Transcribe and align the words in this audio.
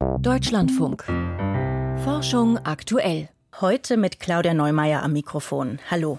Deutschlandfunk. 0.00 1.04
Forschung 2.04 2.56
aktuell. 2.64 3.28
Heute 3.60 3.98
mit 3.98 4.18
Claudia 4.18 4.54
Neumeier 4.54 5.02
am 5.02 5.12
Mikrofon. 5.12 5.78
Hallo. 5.90 6.18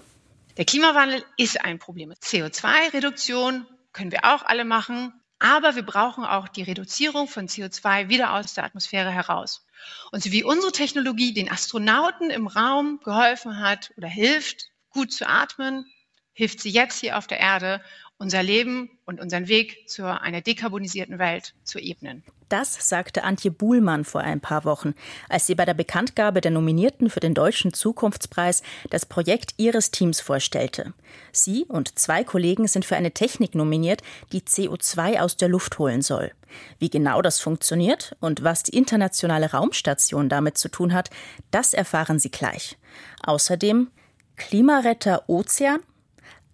Der 0.56 0.64
Klimawandel 0.64 1.24
ist 1.36 1.64
ein 1.64 1.80
Problem. 1.80 2.12
CO2-Reduktion 2.12 3.66
können 3.92 4.12
wir 4.12 4.24
auch 4.24 4.44
alle 4.44 4.64
machen, 4.64 5.12
aber 5.40 5.74
wir 5.74 5.82
brauchen 5.82 6.24
auch 6.24 6.46
die 6.46 6.62
Reduzierung 6.62 7.26
von 7.26 7.48
CO2 7.48 8.08
wieder 8.08 8.34
aus 8.34 8.54
der 8.54 8.62
Atmosphäre 8.62 9.10
heraus. 9.10 9.66
Und 10.12 10.22
so 10.22 10.30
wie 10.30 10.44
unsere 10.44 10.70
Technologie 10.70 11.34
den 11.34 11.50
Astronauten 11.50 12.30
im 12.30 12.46
Raum 12.46 13.00
geholfen 13.02 13.58
hat 13.58 13.92
oder 13.96 14.06
hilft, 14.06 14.70
gut 14.90 15.12
zu 15.12 15.28
atmen, 15.28 15.86
hilft 16.34 16.60
sie 16.60 16.70
jetzt 16.70 17.00
hier 17.00 17.18
auf 17.18 17.26
der 17.26 17.40
Erde, 17.40 17.82
unser 18.22 18.42
Leben 18.42 18.88
und 19.04 19.20
unseren 19.20 19.48
Weg 19.48 19.88
zu 19.88 20.04
einer 20.04 20.40
dekarbonisierten 20.40 21.18
Welt 21.18 21.54
zu 21.64 21.80
ebnen. 21.80 22.22
Das 22.48 22.88
sagte 22.88 23.24
Antje 23.24 23.50
Buhlmann 23.50 24.04
vor 24.04 24.20
ein 24.20 24.40
paar 24.40 24.64
Wochen, 24.64 24.94
als 25.28 25.48
sie 25.48 25.56
bei 25.56 25.64
der 25.64 25.74
Bekanntgabe 25.74 26.40
der 26.40 26.52
Nominierten 26.52 27.10
für 27.10 27.18
den 27.18 27.34
Deutschen 27.34 27.72
Zukunftspreis 27.72 28.62
das 28.90 29.06
Projekt 29.06 29.54
ihres 29.56 29.90
Teams 29.90 30.20
vorstellte. 30.20 30.94
Sie 31.32 31.64
und 31.64 31.98
zwei 31.98 32.22
Kollegen 32.22 32.68
sind 32.68 32.84
für 32.84 32.94
eine 32.94 33.10
Technik 33.10 33.56
nominiert, 33.56 34.02
die 34.30 34.42
CO2 34.42 35.18
aus 35.18 35.36
der 35.36 35.48
Luft 35.48 35.80
holen 35.80 36.02
soll. 36.02 36.30
Wie 36.78 36.90
genau 36.90 37.22
das 37.22 37.40
funktioniert 37.40 38.14
und 38.20 38.44
was 38.44 38.62
die 38.62 38.76
internationale 38.76 39.50
Raumstation 39.50 40.28
damit 40.28 40.58
zu 40.58 40.68
tun 40.68 40.92
hat, 40.92 41.10
das 41.50 41.74
erfahren 41.74 42.20
Sie 42.20 42.30
gleich. 42.30 42.78
Außerdem 43.24 43.88
Klimaretter 44.36 45.28
Ozean 45.28 45.80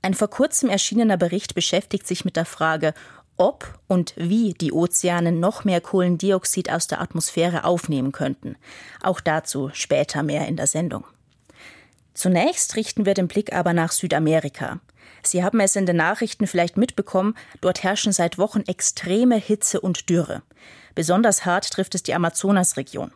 ein 0.09 0.15
vor 0.15 0.31
kurzem 0.31 0.71
erschienener 0.71 1.19
Bericht 1.19 1.55
beschäftigt 1.55 2.07
sich 2.07 2.25
mit 2.25 2.37
der 2.37 2.47
Frage, 2.47 2.95
ob 3.37 3.79
und 3.89 4.15
wie 4.17 4.55
die 4.55 4.73
Ozeane 4.73 5.33
noch 5.33 5.65
mehr 5.65 5.83
Kohlendioxid 5.83 6.71
aus 6.71 6.87
der 6.87 7.03
Atmosphäre 7.03 7.65
aufnehmen 7.65 8.11
könnten. 8.11 8.57
Auch 9.03 9.21
dazu 9.21 9.69
später 9.75 10.23
mehr 10.23 10.49
in 10.49 10.57
der 10.57 10.67
Sendung. 10.67 11.05
Zunächst 12.15 12.75
richten 12.75 13.05
wir 13.05 13.13
den 13.13 13.29
Blick 13.29 13.53
aber 13.53 13.75
nach 13.75 13.93
Südamerika. 13.93 14.81
Sie 15.23 15.45
haben 15.45 15.61
es 15.61 15.77
in 15.77 15.85
den 15.85 15.97
Nachrichten 15.97 16.47
vielleicht 16.47 16.79
mitbekommen, 16.79 17.35
dort 17.61 17.83
herrschen 17.83 18.13
seit 18.13 18.39
Wochen 18.39 18.63
extreme 18.63 19.37
Hitze 19.37 19.79
und 19.79 20.09
Dürre. 20.09 20.43
Besonders 20.95 21.45
hart 21.45 21.71
trifft 21.71 21.95
es 21.95 22.03
die 22.03 22.15
Amazonasregion. 22.15 23.13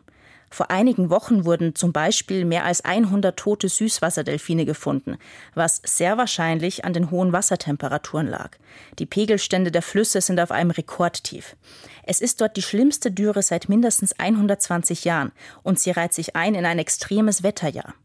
Vor 0.53 0.69
einigen 0.69 1.09
Wochen 1.09 1.45
wurden 1.45 1.73
zum 1.73 1.93
Beispiel 1.93 2.45
mehr 2.45 2.63
als 2.63 2.85
100 2.85 3.35
tote 3.35 3.69
Süßwasserdelfine 3.69 4.65
gefunden, 4.65 5.17
was 5.55 5.81
sehr 5.83 6.15
wahrscheinlich 6.19 6.85
an 6.85 6.93
den 6.93 7.09
hohen 7.09 7.33
Wassertemperaturen 7.33 8.27
lag. 8.27 8.51
Die 8.99 9.07
Pegelstände 9.07 9.71
der 9.71 9.81
Flüsse 9.81 10.21
sind 10.21 10.39
auf 10.39 10.51
einem 10.51 10.69
Rekordtief. 10.69 11.55
Es 12.03 12.21
ist 12.21 12.39
dort 12.39 12.55
die 12.55 12.61
schlimmste 12.61 13.09
Dürre 13.09 13.41
seit 13.41 13.67
mindestens 13.67 14.19
120 14.19 15.05
Jahren 15.05 15.31
und 15.63 15.79
sie 15.79 15.89
reiht 15.89 16.13
sich 16.13 16.35
ein 16.35 16.53
in 16.53 16.67
ein 16.67 16.77
extremes 16.77 17.41
Wetterjahr. 17.41 17.95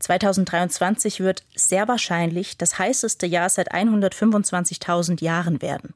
2023 0.00 1.20
wird 1.20 1.44
sehr 1.54 1.86
wahrscheinlich 1.86 2.58
das 2.58 2.76
heißeste 2.76 3.26
Jahr 3.26 3.48
seit 3.48 3.72
125.000 3.72 5.22
Jahren 5.22 5.62
werden. 5.62 5.94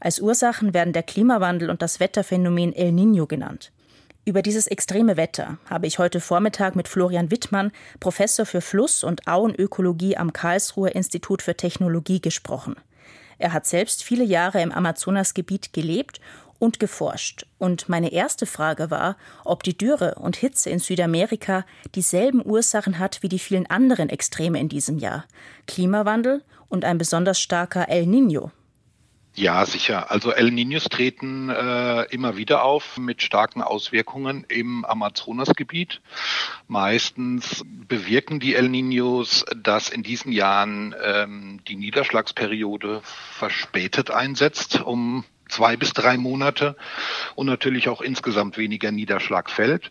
Als 0.00 0.20
Ursachen 0.20 0.72
werden 0.72 0.94
der 0.94 1.02
Klimawandel 1.02 1.68
und 1.68 1.82
das 1.82 2.00
Wetterphänomen 2.00 2.72
El 2.72 2.92
Niño 2.92 3.26
genannt. 3.26 3.72
Über 4.26 4.40
dieses 4.40 4.66
extreme 4.66 5.18
Wetter 5.18 5.58
habe 5.68 5.86
ich 5.86 5.98
heute 5.98 6.18
Vormittag 6.18 6.76
mit 6.76 6.88
Florian 6.88 7.30
Wittmann, 7.30 7.72
Professor 8.00 8.46
für 8.46 8.62
Fluss- 8.62 9.04
und 9.04 9.28
Auenökologie 9.28 10.16
am 10.16 10.32
Karlsruher 10.32 10.94
Institut 10.94 11.42
für 11.42 11.56
Technologie, 11.56 12.22
gesprochen. 12.22 12.76
Er 13.36 13.52
hat 13.52 13.66
selbst 13.66 14.02
viele 14.02 14.24
Jahre 14.24 14.62
im 14.62 14.72
Amazonasgebiet 14.72 15.74
gelebt 15.74 16.20
und 16.58 16.80
geforscht. 16.80 17.44
Und 17.58 17.90
meine 17.90 18.12
erste 18.12 18.46
Frage 18.46 18.90
war, 18.90 19.18
ob 19.44 19.62
die 19.62 19.76
Dürre 19.76 20.14
und 20.14 20.36
Hitze 20.36 20.70
in 20.70 20.78
Südamerika 20.78 21.66
dieselben 21.94 22.42
Ursachen 22.44 22.98
hat 22.98 23.22
wie 23.22 23.28
die 23.28 23.38
vielen 23.38 23.66
anderen 23.66 24.08
Extreme 24.08 24.58
in 24.58 24.70
diesem 24.70 24.96
Jahr. 24.96 25.26
Klimawandel 25.66 26.42
und 26.70 26.86
ein 26.86 26.96
besonders 26.96 27.38
starker 27.38 27.90
El 27.90 28.04
Niño. 28.04 28.52
Ja, 29.36 29.66
sicher. 29.66 30.12
Also 30.12 30.30
El 30.30 30.52
Niños 30.52 30.88
treten 30.88 31.48
äh, 31.50 32.02
immer 32.04 32.36
wieder 32.36 32.62
auf 32.62 32.98
mit 32.98 33.20
starken 33.20 33.62
Auswirkungen 33.62 34.44
im 34.48 34.84
Amazonasgebiet. 34.84 36.00
Meistens 36.68 37.64
bewirken 37.66 38.38
die 38.38 38.54
El 38.54 38.66
Niños, 38.66 39.44
dass 39.56 39.88
in 39.88 40.04
diesen 40.04 40.30
Jahren 40.30 40.94
ähm, 41.02 41.60
die 41.66 41.74
Niederschlagsperiode 41.74 43.00
verspätet 43.02 44.12
einsetzt, 44.12 44.80
um 44.80 45.24
zwei 45.48 45.76
bis 45.76 45.92
drei 45.92 46.16
Monate 46.16 46.76
und 47.34 47.46
natürlich 47.46 47.88
auch 47.88 48.02
insgesamt 48.02 48.56
weniger 48.56 48.92
Niederschlag 48.92 49.50
fällt. 49.50 49.90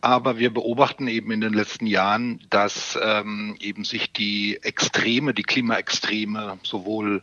Aber 0.00 0.38
wir 0.38 0.54
beobachten 0.54 1.08
eben 1.08 1.32
in 1.32 1.40
den 1.40 1.52
letzten 1.52 1.86
Jahren, 1.86 2.40
dass 2.48 2.96
ähm, 3.02 3.56
eben 3.58 3.84
sich 3.84 4.12
die 4.12 4.60
Extreme, 4.62 5.34
die 5.34 5.42
Klimaextreme 5.42 6.60
sowohl 6.62 7.22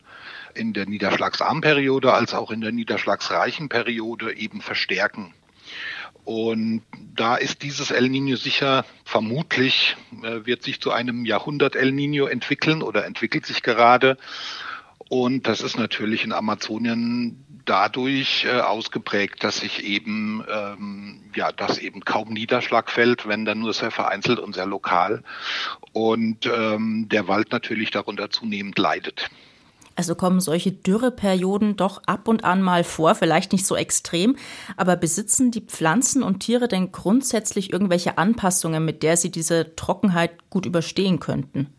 in 0.56 0.74
der 0.74 0.86
niederschlagsarmen 0.86 1.62
Periode 1.62 2.14
als 2.14 2.34
auch 2.34 2.52
in 2.52 2.62
der 2.62 2.72
niederschlagsreichen 2.72 3.70
Periode 3.70 4.36
eben 4.36 4.62
verstärken. 4.62 5.34
Und 6.24 6.82
da 7.16 7.36
ist 7.36 7.62
dieses 7.62 7.92
El 7.92 8.10
Nino 8.10 8.36
sicher 8.36 8.84
vermutlich, 9.04 9.96
äh, 10.24 10.46
wird 10.46 10.64
sich 10.64 10.82
zu 10.82 10.92
einem 10.92 11.24
Jahrhundert 11.24 11.76
El 11.76 11.92
Nino 11.92 12.26
entwickeln 12.26 12.82
oder 12.82 13.06
entwickelt 13.06 13.46
sich 13.46 13.62
gerade. 13.62 14.18
Und 15.08 15.48
das 15.48 15.62
ist 15.62 15.78
natürlich 15.78 16.24
in 16.24 16.34
Amazonien 16.34 17.46
dadurch 17.66 18.46
äh, 18.46 18.60
ausgeprägt, 18.60 19.44
dass 19.44 19.58
sich 19.58 19.84
eben 19.84 20.44
ähm, 20.50 21.22
ja, 21.36 21.52
dass 21.52 21.78
eben 21.78 22.02
kaum 22.02 22.30
Niederschlag 22.30 22.90
fällt, 22.90 23.28
wenn 23.28 23.46
dann 23.46 23.60
nur 23.60 23.74
sehr 23.74 23.92
vereinzelt 23.92 24.40
und 24.40 24.56
sehr 24.56 24.66
lokal 24.66 25.24
und 25.94 26.46
ähm, 26.46 27.08
der 27.10 27.28
Wald 27.28 27.52
natürlich 27.52 27.92
darunter 27.92 28.30
zunehmend 28.30 28.78
leidet. 28.78 29.30
Also 29.96 30.16
kommen 30.16 30.42
solche 30.42 30.72
Dürreperioden 30.72 31.78
doch 31.78 32.04
ab 32.06 32.28
und 32.28 32.44
an 32.44 32.62
mal 32.62 32.84
vor, 32.84 33.16
vielleicht 33.16 33.54
nicht 33.54 33.66
so 33.66 33.76
extrem, 33.76 34.36
aber 34.76 34.98
besitzen 34.98 35.52
die 35.52 35.62
Pflanzen 35.62 36.22
und 36.22 36.42
Tiere 36.42 36.68
denn 36.68 36.92
grundsätzlich 36.92 37.72
irgendwelche 37.72 38.18
Anpassungen, 38.18 38.84
mit 38.84 39.04
der 39.04 39.16
sie 39.16 39.32
diese 39.32 39.76
Trockenheit 39.76 40.50
gut 40.50 40.66
überstehen 40.66 41.20
könnten? 41.20 41.74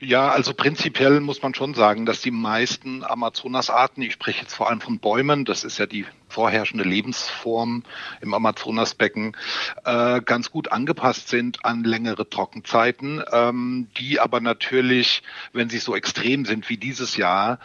Ja, 0.00 0.30
also 0.30 0.54
prinzipiell 0.54 1.20
muss 1.20 1.42
man 1.42 1.54
schon 1.54 1.74
sagen, 1.74 2.06
dass 2.06 2.20
die 2.22 2.30
meisten 2.30 3.04
Amazonasarten, 3.04 4.02
ich 4.02 4.12
spreche 4.12 4.42
jetzt 4.42 4.54
vor 4.54 4.70
allem 4.70 4.80
von 4.80 4.98
Bäumen, 4.98 5.44
das 5.44 5.64
ist 5.64 5.78
ja 5.78 5.86
die 5.86 6.06
vorherrschende 6.30 6.84
Lebensform 6.84 7.82
im 8.20 8.34
Amazonasbecken, 8.34 9.36
äh, 9.84 10.20
ganz 10.22 10.50
gut 10.50 10.72
angepasst 10.72 11.28
sind 11.28 11.64
an 11.64 11.84
längere 11.84 12.28
Trockenzeiten, 12.28 13.22
ähm, 13.32 13.88
die 13.98 14.20
aber 14.20 14.40
natürlich, 14.40 15.22
wenn 15.52 15.68
sie 15.68 15.78
so 15.78 15.94
extrem 15.94 16.44
sind 16.44 16.68
wie 16.68 16.76
dieses 16.76 17.16
Jahr, 17.16 17.58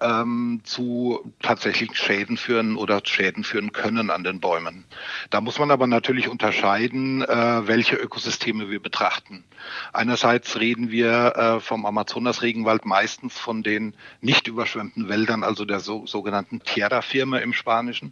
ähm, 0.00 0.60
zu 0.64 1.32
tatsächlichen 1.40 1.94
Schäden 1.94 2.36
führen 2.36 2.76
oder 2.76 3.00
Schäden 3.04 3.44
führen 3.44 3.72
können 3.72 4.10
an 4.10 4.24
den 4.24 4.40
Bäumen. 4.40 4.84
Da 5.30 5.40
muss 5.40 5.58
man 5.58 5.70
aber 5.70 5.86
natürlich 5.86 6.28
unterscheiden, 6.28 7.22
äh, 7.22 7.66
welche 7.66 7.96
Ökosysteme 7.96 8.70
wir 8.70 8.80
betrachten. 8.80 9.44
Einerseits 9.92 10.58
reden 10.58 10.90
wir 10.90 11.36
äh, 11.36 11.60
vom 11.60 11.86
Amazonas-Regenwald 11.86 12.84
meistens 12.84 13.38
von 13.38 13.62
den 13.62 13.94
nicht 14.20 14.48
überschwemmten 14.48 15.08
Wäldern, 15.08 15.44
also 15.44 15.64
der 15.64 15.80
so, 15.80 16.06
sogenannten 16.06 16.60
Tierra-Firma 16.60 17.38
im 17.38 17.52
Spanischen. 17.52 18.11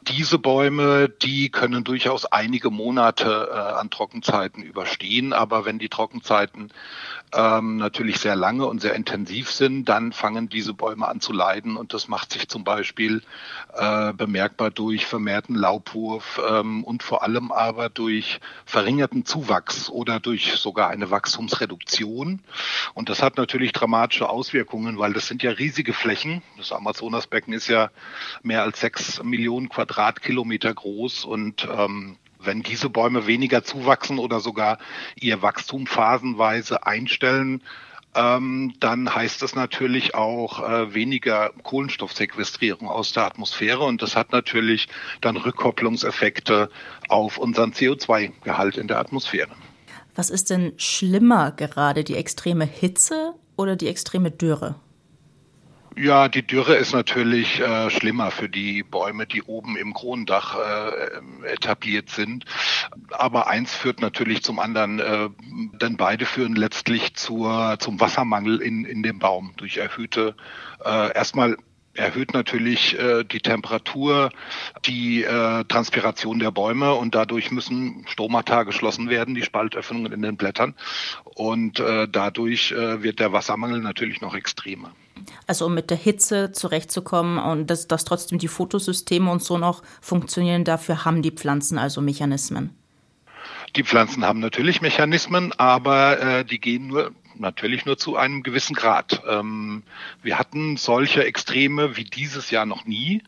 Diese 0.00 0.38
Bäume, 0.38 1.10
die 1.10 1.50
können 1.50 1.84
durchaus 1.84 2.24
einige 2.24 2.70
Monate 2.70 3.50
äh, 3.52 3.54
an 3.54 3.90
Trockenzeiten 3.90 4.62
überstehen, 4.62 5.34
aber 5.34 5.66
wenn 5.66 5.78
die 5.78 5.90
Trockenzeiten 5.90 6.72
ähm, 7.34 7.76
natürlich 7.76 8.18
sehr 8.18 8.34
lange 8.34 8.66
und 8.66 8.80
sehr 8.80 8.94
intensiv 8.94 9.50
sind, 9.50 9.88
dann 9.88 10.12
fangen 10.12 10.48
diese 10.48 10.72
Bäume 10.72 11.08
an 11.08 11.20
zu 11.20 11.32
leiden 11.32 11.76
und 11.76 11.92
das 11.92 12.08
macht 12.08 12.32
sich 12.32 12.48
zum 12.48 12.64
Beispiel 12.64 13.22
äh, 13.74 14.12
bemerkbar 14.14 14.70
durch 14.70 15.06
vermehrten 15.06 15.54
Laubwurf 15.54 16.40
ähm, 16.48 16.84
und 16.84 17.02
vor 17.02 17.22
allem 17.22 17.52
aber 17.52 17.88
durch 17.88 18.40
verringerten 18.64 19.26
Zuwachs 19.26 19.90
oder 19.90 20.20
durch 20.20 20.54
sogar 20.54 20.88
eine 20.88 21.10
Wachstumsreduktion. 21.10 22.40
Und 22.94 23.08
das 23.08 23.22
hat 23.22 23.36
natürlich 23.36 23.72
dramatische 23.72 24.28
Auswirkungen, 24.28 24.98
weil 24.98 25.12
das 25.12 25.26
sind 25.26 25.42
ja 25.42 25.50
riesige 25.50 25.92
Flächen. 25.92 26.42
Das 26.56 26.72
Amazonasbecken 26.72 27.52
ist 27.52 27.68
ja 27.68 27.90
mehr 28.42 28.62
als 28.62 28.80
sechs 28.80 29.22
Millionen 29.22 29.68
Quadratkilometer 29.82 30.72
groß 30.72 31.24
und 31.24 31.66
ähm, 31.68 32.16
wenn 32.38 32.62
diese 32.62 32.88
Bäume 32.88 33.26
weniger 33.26 33.64
zuwachsen 33.64 34.18
oder 34.18 34.40
sogar 34.40 34.78
ihr 35.20 35.42
Wachstum 35.42 35.86
phasenweise 35.86 36.86
einstellen, 36.86 37.62
ähm, 38.14 38.74
dann 38.78 39.12
heißt 39.12 39.42
das 39.42 39.54
natürlich 39.54 40.14
auch 40.14 40.62
äh, 40.62 40.94
weniger 40.94 41.50
Kohlenstoffsequestrierung 41.62 42.88
aus 42.88 43.12
der 43.12 43.24
Atmosphäre 43.24 43.84
und 43.84 44.02
das 44.02 44.14
hat 44.14 44.32
natürlich 44.32 44.88
dann 45.20 45.36
Rückkopplungseffekte 45.36 46.70
auf 47.08 47.38
unseren 47.38 47.72
CO2-Gehalt 47.72 48.76
in 48.76 48.86
der 48.86 48.98
Atmosphäre. 48.98 49.50
Was 50.14 50.30
ist 50.30 50.50
denn 50.50 50.74
schlimmer 50.76 51.52
gerade, 51.52 52.04
die 52.04 52.16
extreme 52.16 52.66
Hitze 52.66 53.34
oder 53.56 53.76
die 53.76 53.88
extreme 53.88 54.30
Dürre? 54.30 54.76
Ja, 55.96 56.28
die 56.28 56.46
Dürre 56.46 56.76
ist 56.76 56.92
natürlich 56.92 57.60
äh, 57.60 57.90
schlimmer 57.90 58.30
für 58.30 58.48
die 58.48 58.82
Bäume, 58.82 59.26
die 59.26 59.42
oben 59.42 59.76
im 59.76 59.92
Kronendach 59.92 60.56
äh, 60.56 61.46
etabliert 61.52 62.08
sind. 62.08 62.46
Aber 63.10 63.46
eins 63.46 63.74
führt 63.74 64.00
natürlich 64.00 64.42
zum 64.42 64.58
anderen, 64.58 65.00
äh, 65.00 65.28
denn 65.80 65.96
beide 65.98 66.24
führen 66.24 66.56
letztlich 66.56 67.14
zur, 67.14 67.76
zum 67.78 68.00
Wassermangel 68.00 68.62
in, 68.62 68.84
in 68.86 69.02
dem 69.02 69.18
Baum 69.18 69.52
durch 69.56 69.76
erhöhte, 69.76 70.34
äh, 70.82 71.14
erstmal 71.14 71.56
erhöht 71.94 72.32
natürlich 72.32 72.98
äh, 72.98 73.24
die 73.24 73.40
Temperatur, 73.40 74.30
die 74.86 75.24
äh, 75.24 75.64
Transpiration 75.64 76.38
der 76.38 76.50
Bäume 76.50 76.94
und 76.94 77.14
dadurch 77.14 77.50
müssen 77.50 78.06
Stomata 78.08 78.62
geschlossen 78.62 79.10
werden, 79.10 79.34
die 79.34 79.42
Spaltöffnungen 79.42 80.12
in 80.12 80.22
den 80.22 80.36
Blättern. 80.36 80.74
Und 81.24 81.80
äh, 81.80 82.08
dadurch 82.10 82.72
äh, 82.72 83.02
wird 83.02 83.20
der 83.20 83.32
Wassermangel 83.32 83.80
natürlich 83.80 84.20
noch 84.22 84.34
extremer. 84.34 84.92
Also 85.46 85.66
um 85.66 85.74
mit 85.74 85.90
der 85.90 85.96
Hitze 85.96 86.52
zurechtzukommen 86.52 87.38
und 87.38 87.68
dass, 87.68 87.88
dass 87.88 88.04
trotzdem 88.04 88.38
die 88.38 88.48
Fotosysteme 88.48 89.30
und 89.30 89.42
so 89.42 89.58
noch 89.58 89.82
funktionieren, 90.00 90.64
dafür 90.64 91.04
haben 91.04 91.22
die 91.22 91.30
Pflanzen 91.30 91.78
also 91.78 92.00
Mechanismen. 92.00 92.70
Die 93.76 93.84
Pflanzen 93.84 94.24
haben 94.24 94.40
natürlich 94.40 94.82
Mechanismen, 94.82 95.52
aber 95.52 96.20
äh, 96.20 96.44
die 96.44 96.60
gehen 96.60 96.88
nur 96.88 97.12
natürlich 97.34 97.84
nur 97.84 97.96
zu 97.98 98.16
einem 98.16 98.42
gewissen 98.42 98.74
Grad. 98.74 99.22
Ähm, 99.28 99.82
wir 100.22 100.38
hatten 100.38 100.76
solche 100.76 101.24
Extreme 101.24 101.96
wie 101.96 102.04
dieses 102.04 102.50
Jahr 102.50 102.66
noch 102.66 102.84
nie 102.84 103.22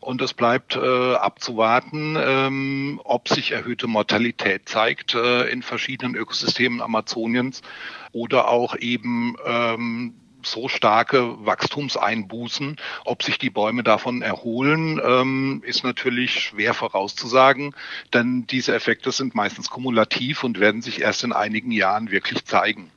und 0.00 0.22
es 0.22 0.34
bleibt 0.34 0.76
äh, 0.76 1.14
abzuwarten, 1.14 2.16
ähm, 2.18 3.00
ob 3.04 3.28
sich 3.28 3.52
erhöhte 3.52 3.86
Mortalität 3.86 4.68
zeigt 4.68 5.14
äh, 5.14 5.48
in 5.48 5.62
verschiedenen 5.62 6.14
Ökosystemen 6.14 6.80
Amazoniens 6.80 7.62
oder 8.12 8.48
auch 8.48 8.76
eben 8.76 9.36
ähm, 9.44 10.14
so 10.50 10.68
starke 10.68 11.44
Wachstumseinbußen. 11.44 12.76
Ob 13.04 13.22
sich 13.22 13.38
die 13.38 13.50
Bäume 13.50 13.82
davon 13.82 14.22
erholen, 14.22 15.00
ähm, 15.04 15.62
ist 15.64 15.84
natürlich 15.84 16.40
schwer 16.40 16.74
vorauszusagen, 16.74 17.74
denn 18.12 18.46
diese 18.46 18.74
Effekte 18.74 19.12
sind 19.12 19.34
meistens 19.34 19.70
kumulativ 19.70 20.44
und 20.44 20.60
werden 20.60 20.82
sich 20.82 21.00
erst 21.00 21.24
in 21.24 21.32
einigen 21.32 21.70
Jahren 21.70 22.10
wirklich 22.10 22.44
zeigen. 22.44 22.90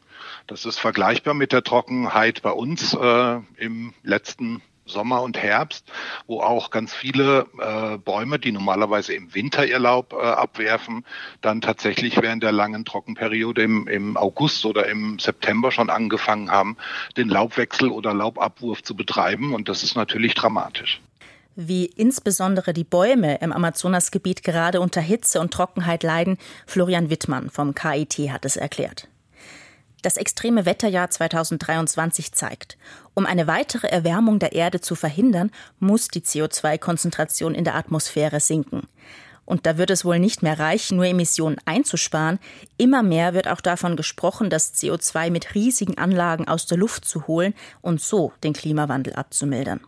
Das 0.48 0.66
ist 0.66 0.80
vergleichbar 0.80 1.34
mit 1.34 1.54
der 1.54 1.64
Trockenheit 1.64 2.42
bei 2.42 2.52
uns 2.52 2.94
äh, 2.94 3.40
im 3.58 3.94
letzten 4.04 4.62
Sommer 4.92 5.22
und 5.22 5.38
Herbst, 5.38 5.92
wo 6.28 6.42
auch 6.42 6.70
ganz 6.70 6.94
viele 6.94 7.48
äh, 7.60 7.98
Bäume, 7.98 8.38
die 8.38 8.52
normalerweise 8.52 9.14
im 9.14 9.34
Winter 9.34 9.66
ihr 9.66 9.80
Laub 9.80 10.14
äh, 10.14 10.18
abwerfen, 10.18 11.06
dann 11.42 11.62
tatsächlich 11.62 12.22
während 12.22 12.44
der 12.44 12.52
langen 12.52 12.86
Trockenperiode 12.86 13.64
im, 13.64 13.88
im 13.88 14.18
August 14.18 14.66
oder 14.66 14.88
im 14.88 15.18
September 15.18 15.72
schon 15.72 15.90
angefangen 15.90 16.52
haben, 16.52 16.78
den 17.18 17.30
Laubwechsel 17.30 17.90
oder 17.90 18.14
Laubabwurf 18.14 18.84
zu 18.84 18.96
betreiben. 18.96 19.54
Und 19.54 19.70
das 19.70 19.84
ist 19.84 19.96
natürlich 19.96 20.36
dramatisch. 20.36 21.02
Wie 21.56 21.86
insbesondere 21.86 22.74
die 22.74 22.86
Bäume 22.86 23.38
im 23.42 23.52
Amazonasgebiet 23.52 24.44
gerade 24.44 24.80
unter 24.80 25.02
Hitze 25.02 25.40
und 25.42 25.54
Trockenheit 25.54 26.02
leiden, 26.02 26.38
Florian 26.66 27.10
Wittmann 27.10 27.50
vom 27.50 27.76
KIT 27.76 28.32
hat 28.32 28.46
es 28.46 28.56
erklärt. 28.56 29.11
Das 30.02 30.18
extreme 30.18 30.66
Wetterjahr 30.66 31.10
2023 31.10 32.32
zeigt, 32.32 32.78
um 33.14 33.26
eine 33.26 33.46
weitere 33.46 33.88
Erwärmung 33.88 34.40
der 34.40 34.54
Erde 34.54 34.82
zu 34.82 34.96
verhindern, 34.96 35.52
muss 35.80 36.08
die 36.08 36.22
CO2-Konzentration 36.22 37.54
in 37.54 37.64
der 37.64 37.76
Atmosphäre 37.76 38.40
sinken. 38.40 38.88
Und 39.46 39.66
da 39.66 39.78
wird 39.78 39.90
es 39.90 40.06
wohl 40.06 40.18
nicht 40.18 40.44
mehr 40.44 40.58
reichen, 40.58 40.96
nur 40.96 41.06
Emissionen 41.06 41.58
einzusparen. 41.66 42.40
Immer 42.78 43.04
mehr 43.04 43.34
wird 43.34 43.48
auch 43.48 43.62
davon 43.62 43.96
gesprochen, 43.96 44.50
das 44.50 44.74
CO2 44.74 45.30
mit 45.30 45.56
riesigen 45.56 45.98
Anlagen 45.98 46.48
aus 46.48 46.66
der 46.66 46.78
Luft 46.78 47.06
zu 47.06 47.28
holen 47.28 47.54
und 47.82 48.02
so 48.02 48.34
den 48.44 48.54
Klimawandel 48.54 49.14
abzumildern. 49.14 49.82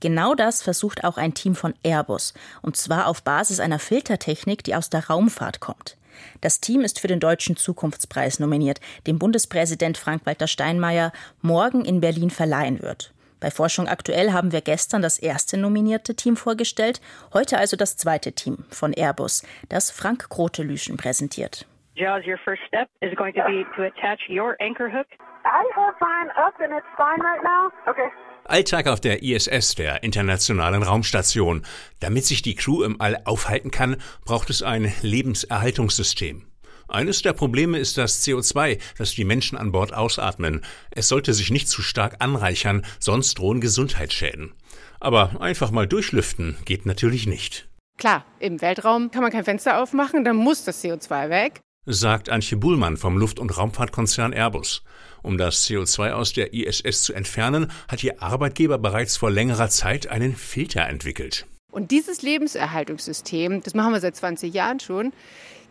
Genau 0.00 0.34
das 0.34 0.62
versucht 0.62 1.04
auch 1.04 1.16
ein 1.16 1.34
Team 1.34 1.54
von 1.54 1.74
Airbus, 1.82 2.34
und 2.62 2.76
zwar 2.76 3.06
auf 3.06 3.22
Basis 3.22 3.60
einer 3.60 3.78
Filtertechnik, 3.78 4.62
die 4.64 4.74
aus 4.74 4.90
der 4.90 5.06
Raumfahrt 5.08 5.60
kommt. 5.60 5.96
Das 6.40 6.60
Team 6.60 6.82
ist 6.82 7.00
für 7.00 7.08
den 7.08 7.20
Deutschen 7.20 7.56
Zukunftspreis 7.56 8.38
nominiert, 8.38 8.80
den 9.06 9.18
Bundespräsident 9.18 9.98
Frank-Walter 9.98 10.46
Steinmeier 10.46 11.12
morgen 11.42 11.84
in 11.84 12.00
Berlin 12.00 12.30
verleihen 12.30 12.82
wird. 12.82 13.12
Bei 13.38 13.50
Forschung 13.50 13.86
aktuell 13.86 14.32
haben 14.32 14.52
wir 14.52 14.62
gestern 14.62 15.02
das 15.02 15.18
erste 15.18 15.58
nominierte 15.58 16.14
Team 16.14 16.36
vorgestellt, 16.36 17.00
heute 17.34 17.58
also 17.58 17.76
das 17.76 17.96
zweite 17.96 18.32
Team 18.32 18.64
von 18.70 18.92
Airbus, 18.92 19.44
das 19.68 19.90
Frank 19.90 20.28
Grote-Lüschen 20.30 20.96
präsentiert. 20.96 21.66
Jaws, 21.96 22.26
your 22.26 22.38
first 22.44 22.62
step 22.68 22.88
is 23.00 23.14
going 23.16 23.34
to 23.34 23.42
be 23.44 23.64
to 23.74 23.84
attach 23.84 24.20
your 24.28 24.56
anchor 24.60 24.90
hook. 24.90 25.06
I 25.44 25.64
have 25.74 25.94
mine 26.00 26.30
up 26.36 26.54
and 26.60 26.72
it's 26.72 26.86
fine 26.96 27.20
right 27.20 27.42
now. 27.42 27.70
Okay. 27.88 28.08
Alltag 28.48 28.86
auf 28.86 29.00
der 29.00 29.22
ISS, 29.22 29.74
der 29.74 30.02
Internationalen 30.02 30.82
Raumstation. 30.82 31.62
Damit 32.00 32.24
sich 32.24 32.42
die 32.42 32.54
Crew 32.54 32.82
im 32.82 33.00
All 33.00 33.20
aufhalten 33.24 33.70
kann, 33.70 33.96
braucht 34.24 34.50
es 34.50 34.62
ein 34.62 34.92
Lebenserhaltungssystem. 35.02 36.46
Eines 36.88 37.22
der 37.22 37.32
Probleme 37.32 37.78
ist 37.78 37.98
das 37.98 38.24
CO2, 38.24 38.78
das 38.96 39.12
die 39.12 39.24
Menschen 39.24 39.58
an 39.58 39.72
Bord 39.72 39.92
ausatmen. 39.92 40.64
Es 40.90 41.08
sollte 41.08 41.34
sich 41.34 41.50
nicht 41.50 41.68
zu 41.68 41.82
stark 41.82 42.16
anreichern, 42.20 42.84
sonst 43.00 43.38
drohen 43.38 43.60
Gesundheitsschäden. 43.60 44.52
Aber 45.00 45.40
einfach 45.40 45.70
mal 45.70 45.86
durchlüften 45.86 46.56
geht 46.64 46.86
natürlich 46.86 47.26
nicht. 47.26 47.68
Klar, 47.98 48.24
im 48.38 48.60
Weltraum 48.60 49.10
kann 49.10 49.22
man 49.22 49.32
kein 49.32 49.44
Fenster 49.44 49.82
aufmachen, 49.82 50.24
dann 50.24 50.36
muss 50.36 50.64
das 50.64 50.84
CO2 50.84 51.30
weg 51.30 51.60
sagt 51.86 52.28
Antje 52.28 52.58
Buhlmann 52.58 52.96
vom 52.96 53.16
Luft- 53.16 53.38
und 53.38 53.56
Raumfahrtkonzern 53.56 54.32
Airbus. 54.32 54.82
Um 55.22 55.38
das 55.38 55.66
CO2 55.66 56.12
aus 56.12 56.32
der 56.32 56.52
ISS 56.54 57.02
zu 57.02 57.12
entfernen, 57.12 57.70
hat 57.88 58.02
ihr 58.02 58.22
Arbeitgeber 58.22 58.78
bereits 58.78 59.16
vor 59.16 59.30
längerer 59.30 59.68
Zeit 59.68 60.06
einen 60.08 60.34
Filter 60.36 60.86
entwickelt. 60.86 61.46
Und 61.72 61.90
dieses 61.90 62.22
Lebenserhaltungssystem, 62.22 63.62
das 63.62 63.74
machen 63.74 63.92
wir 63.92 64.00
seit 64.00 64.16
20 64.16 64.54
Jahren 64.54 64.80
schon, 64.80 65.12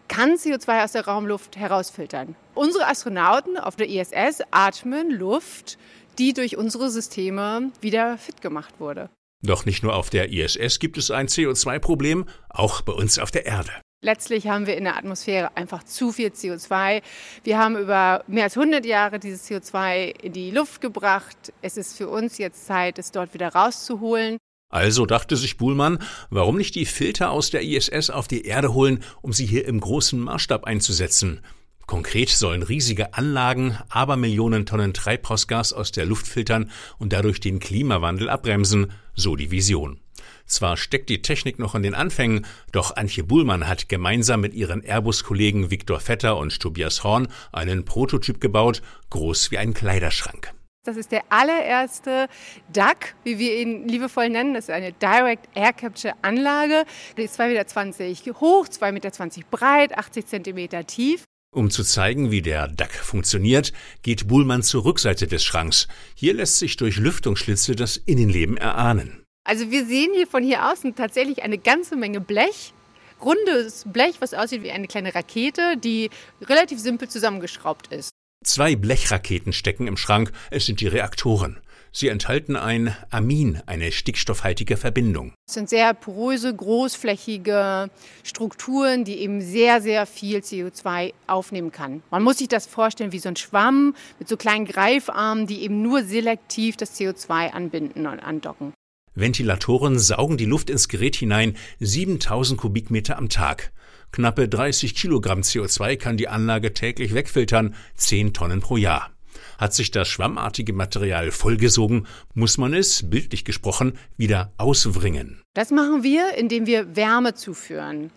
kann 0.07 0.35
CO2 0.35 0.83
aus 0.83 0.91
der 0.91 1.05
Raumluft 1.05 1.57
herausfiltern. 1.57 2.35
Unsere 2.53 2.87
Astronauten 2.87 3.57
auf 3.57 3.75
der 3.75 3.89
ISS 3.89 4.43
atmen 4.51 5.09
Luft, 5.09 5.77
die 6.19 6.33
durch 6.33 6.57
unsere 6.57 6.89
Systeme 6.89 7.71
wieder 7.81 8.17
fit 8.17 8.41
gemacht 8.41 8.75
wurde. 8.79 9.09
Doch 9.41 9.65
nicht 9.65 9.83
nur 9.83 9.95
auf 9.95 10.09
der 10.09 10.31
ISS 10.31 10.79
gibt 10.79 10.97
es 10.97 11.11
ein 11.11 11.27
CO2-Problem, 11.27 12.25
auch 12.49 12.81
bei 12.81 12.93
uns 12.93 13.19
auf 13.19 13.31
der 13.31 13.45
Erde. 13.45 13.71
Letztlich 14.05 14.47
haben 14.47 14.67
wir 14.67 14.77
in 14.77 14.83
der 14.83 14.97
Atmosphäre 14.97 15.57
einfach 15.57 15.83
zu 15.83 16.11
viel 16.11 16.27
CO2. 16.27 17.01
Wir 17.43 17.57
haben 17.57 17.75
über 17.75 18.23
mehr 18.27 18.43
als 18.43 18.55
100 18.55 18.85
Jahre 18.85 19.17
dieses 19.17 19.49
CO2 19.49 20.13
in 20.21 20.31
die 20.31 20.51
Luft 20.51 20.79
gebracht. 20.79 21.51
Es 21.63 21.75
ist 21.75 21.97
für 21.97 22.07
uns 22.07 22.37
jetzt 22.37 22.67
Zeit, 22.67 22.99
es 22.99 23.09
dort 23.09 23.33
wieder 23.33 23.49
rauszuholen. 23.49 24.37
Also 24.69 25.07
dachte 25.07 25.35
sich 25.35 25.57
Buhlmann, 25.57 25.97
warum 26.29 26.55
nicht 26.55 26.75
die 26.75 26.85
Filter 26.85 27.31
aus 27.31 27.49
der 27.49 27.63
ISS 27.63 28.11
auf 28.11 28.27
die 28.27 28.45
Erde 28.45 28.75
holen, 28.75 29.03
um 29.23 29.33
sie 29.33 29.47
hier 29.47 29.65
im 29.65 29.79
großen 29.79 30.19
Maßstab 30.19 30.65
einzusetzen? 30.65 31.41
Konkret 31.87 32.29
sollen 32.29 32.61
riesige 32.61 33.15
Anlagen 33.15 33.75
Abermillionen 33.89 34.67
Tonnen 34.67 34.93
Treibhausgas 34.93 35.73
aus 35.73 35.91
der 35.91 36.05
Luft 36.05 36.27
filtern 36.27 36.69
und 36.99 37.11
dadurch 37.11 37.39
den 37.39 37.57
Klimawandel 37.57 38.29
abbremsen, 38.29 38.91
so 39.15 39.35
die 39.35 39.49
Vision. 39.49 39.99
Zwar 40.45 40.77
steckt 40.77 41.09
die 41.09 41.21
Technik 41.21 41.59
noch 41.59 41.75
in 41.75 41.83
den 41.83 41.95
Anfängen, 41.95 42.45
doch 42.71 42.95
Antje 42.95 43.23
Buhlmann 43.23 43.67
hat 43.67 43.89
gemeinsam 43.89 44.41
mit 44.41 44.53
ihren 44.53 44.81
Airbus-Kollegen 44.83 45.71
Viktor 45.71 45.99
Vetter 45.99 46.37
und 46.37 46.59
Tobias 46.59 47.03
Horn 47.03 47.27
einen 47.51 47.85
Prototyp 47.85 48.39
gebaut, 48.39 48.81
groß 49.09 49.51
wie 49.51 49.57
ein 49.57 49.73
Kleiderschrank. 49.73 50.53
Das 50.85 50.97
ist 50.97 51.11
der 51.11 51.23
allererste 51.29 52.27
DAC, 52.71 53.15
wie 53.23 53.39
wir 53.39 53.59
ihn 53.59 53.87
liebevoll 53.87 54.29
nennen. 54.29 54.53
Das 54.53 54.65
ist 54.65 54.69
eine 54.69 54.93
Direct 54.93 55.49
Air 55.55 55.73
Capture 55.73 56.13
Anlage. 56.21 56.85
Die 57.17 57.23
ist 57.23 57.39
2,20 57.39 58.03
Meter 58.03 58.39
hoch, 58.39 58.67
2,20 58.67 58.91
Meter 58.91 59.47
breit, 59.49 59.97
80 59.97 60.27
Zentimeter 60.27 60.85
tief. 60.85 61.23
Um 61.51 61.71
zu 61.71 61.83
zeigen, 61.83 62.29
wie 62.29 62.43
der 62.43 62.67
DAC 62.67 62.93
funktioniert, 62.93 63.73
geht 64.03 64.27
Buhlmann 64.27 64.61
zur 64.61 64.85
Rückseite 64.85 65.25
des 65.25 65.43
Schranks. 65.43 65.87
Hier 66.13 66.35
lässt 66.35 66.59
sich 66.59 66.77
durch 66.77 66.97
Lüftungsschlitze 66.97 67.75
das 67.75 67.97
Innenleben 67.97 68.57
erahnen. 68.57 69.24
Also 69.47 69.69
wir 69.69 69.85
sehen 69.85 70.11
hier 70.15 70.25
von 70.25 70.43
hier 70.43 70.71
außen 70.71 70.95
tatsächlich 70.95 71.43
eine 71.43 71.59
ganze 71.59 71.95
Menge 71.95 72.19
Blech. 72.19 72.73
Rundes 73.23 73.83
Blech, 73.85 74.15
was 74.19 74.33
aussieht 74.33 74.63
wie 74.63 74.71
eine 74.71 74.87
kleine 74.87 75.13
Rakete, 75.13 75.77
die 75.77 76.09
relativ 76.41 76.79
simpel 76.79 77.07
zusammengeschraubt 77.07 77.87
ist. 77.93 78.09
Zwei 78.43 78.75
Blechraketen 78.75 79.53
stecken 79.53 79.87
im 79.87 79.97
Schrank, 79.97 80.31
es 80.49 80.65
sind 80.65 80.81
die 80.81 80.87
Reaktoren. 80.87 81.59
Sie 81.91 82.09
enthalten 82.09 82.55
ein 82.55 82.95
Amin, 83.09 83.61
eine 83.67 83.91
stickstoffhaltige 83.91 84.77
Verbindung. 84.77 85.33
Es 85.47 85.53
sind 85.53 85.69
sehr 85.69 85.93
poröse, 85.93 86.53
großflächige 86.53 87.89
Strukturen, 88.23 89.05
die 89.05 89.19
eben 89.19 89.41
sehr, 89.41 89.81
sehr 89.81 90.05
viel 90.05 90.39
CO2 90.39 91.13
aufnehmen 91.27 91.71
kann. 91.71 92.03
Man 92.11 92.21
muss 92.21 92.39
sich 92.39 92.49
das 92.49 92.65
vorstellen 92.65 93.13
wie 93.13 93.19
so 93.19 93.29
ein 93.29 93.37
Schwamm 93.37 93.95
mit 94.19 94.27
so 94.27 94.37
kleinen 94.37 94.65
Greifarmen, 94.65 95.47
die 95.47 95.61
eben 95.61 95.81
nur 95.81 96.03
selektiv 96.03 96.77
das 96.77 96.99
CO2 96.99 97.51
anbinden 97.51 98.07
und 98.07 98.19
andocken. 98.19 98.73
Ventilatoren 99.15 99.97
saugen 99.97 100.35
die 100.37 100.45
Luft 100.45 100.69
ins 100.69 100.89
Gerät 100.89 101.15
hinein, 101.15 101.55
7000 101.79 102.59
Kubikmeter 102.59 103.17
am 103.17 103.29
Tag. 103.29 103.71
Knappe 104.11 104.47
30 104.47 104.93
Kilogramm 104.93 105.39
CO2 105.39 105.95
kann 105.95 106.17
die 106.17 106.27
Anlage 106.27 106.73
täglich 106.73 107.13
wegfiltern, 107.13 107.75
10 107.95 108.33
Tonnen 108.33 108.59
pro 108.59 108.77
Jahr. 108.77 109.11
Hat 109.57 109.73
sich 109.73 109.91
das 109.91 110.09
schwammartige 110.09 110.73
Material 110.73 111.31
vollgesogen, 111.31 112.07
muss 112.33 112.57
man 112.57 112.73
es, 112.73 113.09
bildlich 113.09 113.45
gesprochen, 113.45 113.97
wieder 114.17 114.51
auswringen. 114.57 115.41
Das 115.53 115.71
machen 115.71 116.03
wir, 116.03 116.35
indem 116.37 116.65
wir 116.65 116.95
Wärme 116.95 117.33
zuführen. 117.35 118.11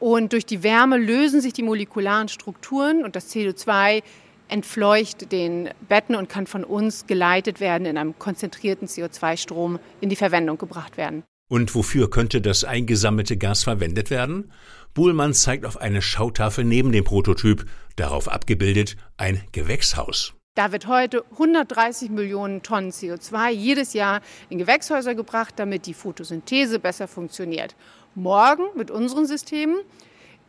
Und 0.00 0.32
durch 0.32 0.44
die 0.44 0.62
Wärme 0.64 0.98
lösen 0.98 1.40
sich 1.40 1.52
die 1.52 1.62
molekularen 1.62 2.28
Strukturen 2.28 3.04
und 3.04 3.14
das 3.14 3.32
CO2 3.32 4.02
entfleucht 4.48 5.32
den 5.32 5.70
Betten 5.88 6.14
und 6.14 6.28
kann 6.28 6.46
von 6.46 6.64
uns 6.64 7.06
geleitet 7.06 7.60
werden 7.60 7.86
in 7.86 7.98
einem 7.98 8.18
konzentrierten 8.18 8.88
CO2-Strom 8.88 9.78
in 10.00 10.08
die 10.08 10.16
Verwendung 10.16 10.58
gebracht 10.58 10.96
werden. 10.96 11.24
Und 11.48 11.74
wofür 11.74 12.10
könnte 12.10 12.40
das 12.40 12.64
eingesammelte 12.64 13.36
Gas 13.36 13.64
verwendet 13.64 14.10
werden? 14.10 14.52
Buhlmann 14.94 15.34
zeigt 15.34 15.66
auf 15.66 15.76
eine 15.76 16.02
Schautafel 16.02 16.64
neben 16.64 16.92
dem 16.92 17.04
Prototyp, 17.04 17.66
darauf 17.96 18.28
abgebildet 18.28 18.96
ein 19.16 19.42
Gewächshaus. 19.52 20.34
Da 20.54 20.70
wird 20.70 20.86
heute 20.86 21.24
130 21.32 22.10
Millionen 22.10 22.62
Tonnen 22.62 22.92
CO2 22.92 23.50
jedes 23.50 23.92
Jahr 23.92 24.20
in 24.50 24.58
Gewächshäuser 24.58 25.16
gebracht, 25.16 25.54
damit 25.56 25.86
die 25.86 25.94
Photosynthese 25.94 26.78
besser 26.78 27.08
funktioniert. 27.08 27.74
Morgen 28.14 28.62
mit 28.76 28.92
unseren 28.92 29.26
Systemen 29.26 29.78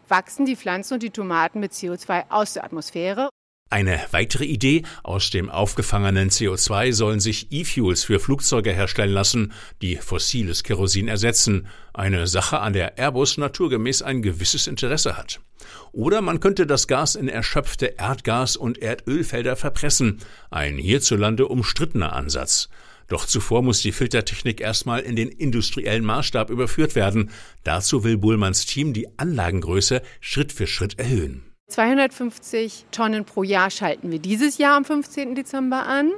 wachsen 0.07 0.45
die 0.45 0.55
Pflanzen 0.55 0.93
und 0.95 1.03
die 1.03 1.09
Tomaten 1.09 1.59
mit 1.59 1.71
CO2 1.71 2.25
aus 2.29 2.53
der 2.53 2.63
Atmosphäre 2.63 3.29
eine 3.75 3.99
weitere 4.11 4.45
Idee, 4.45 4.83
aus 5.03 5.31
dem 5.31 5.49
aufgefangenen 5.49 6.29
CO2 6.29 6.93
sollen 6.93 7.19
sich 7.19 7.51
E-Fuels 7.51 8.05
für 8.05 8.21
Flugzeuge 8.21 8.71
herstellen 8.71 9.11
lassen, 9.11 9.51
die 9.81 9.97
fossiles 9.97 10.63
Kerosin 10.63 11.09
ersetzen, 11.09 11.67
eine 11.93 12.25
Sache, 12.25 12.59
an 12.59 12.71
der 12.71 12.97
Airbus 12.97 13.37
naturgemäß 13.37 14.01
ein 14.01 14.21
gewisses 14.21 14.67
Interesse 14.67 15.17
hat. 15.17 15.41
Oder 15.91 16.21
man 16.21 16.39
könnte 16.39 16.65
das 16.65 16.87
Gas 16.87 17.15
in 17.15 17.27
erschöpfte 17.27 17.97
Erdgas- 17.97 18.55
und 18.55 18.77
Erdölfelder 18.77 19.57
verpressen, 19.57 20.19
ein 20.51 20.77
hierzulande 20.77 21.47
umstrittener 21.47 22.13
Ansatz. 22.13 22.69
Doch 23.07 23.25
zuvor 23.25 23.61
muss 23.61 23.81
die 23.81 23.91
Filtertechnik 23.91 24.61
erstmal 24.61 25.01
in 25.01 25.17
den 25.17 25.27
industriellen 25.27 26.05
Maßstab 26.05 26.49
überführt 26.49 26.95
werden. 26.95 27.29
Dazu 27.63 28.03
will 28.03 28.17
Bullmanns 28.17 28.65
Team 28.65 28.93
die 28.93 29.07
Anlagengröße 29.17 30.01
Schritt 30.21 30.53
für 30.53 30.65
Schritt 30.65 30.97
erhöhen. 30.97 31.54
250 31.67 32.85
Tonnen 32.91 33.25
pro 33.25 33.43
Jahr 33.43 33.69
schalten 33.69 34.11
wir 34.11 34.19
dieses 34.19 34.57
Jahr 34.57 34.77
am 34.77 34.85
15. 34.85 35.35
Dezember 35.35 35.85
an. 35.85 36.11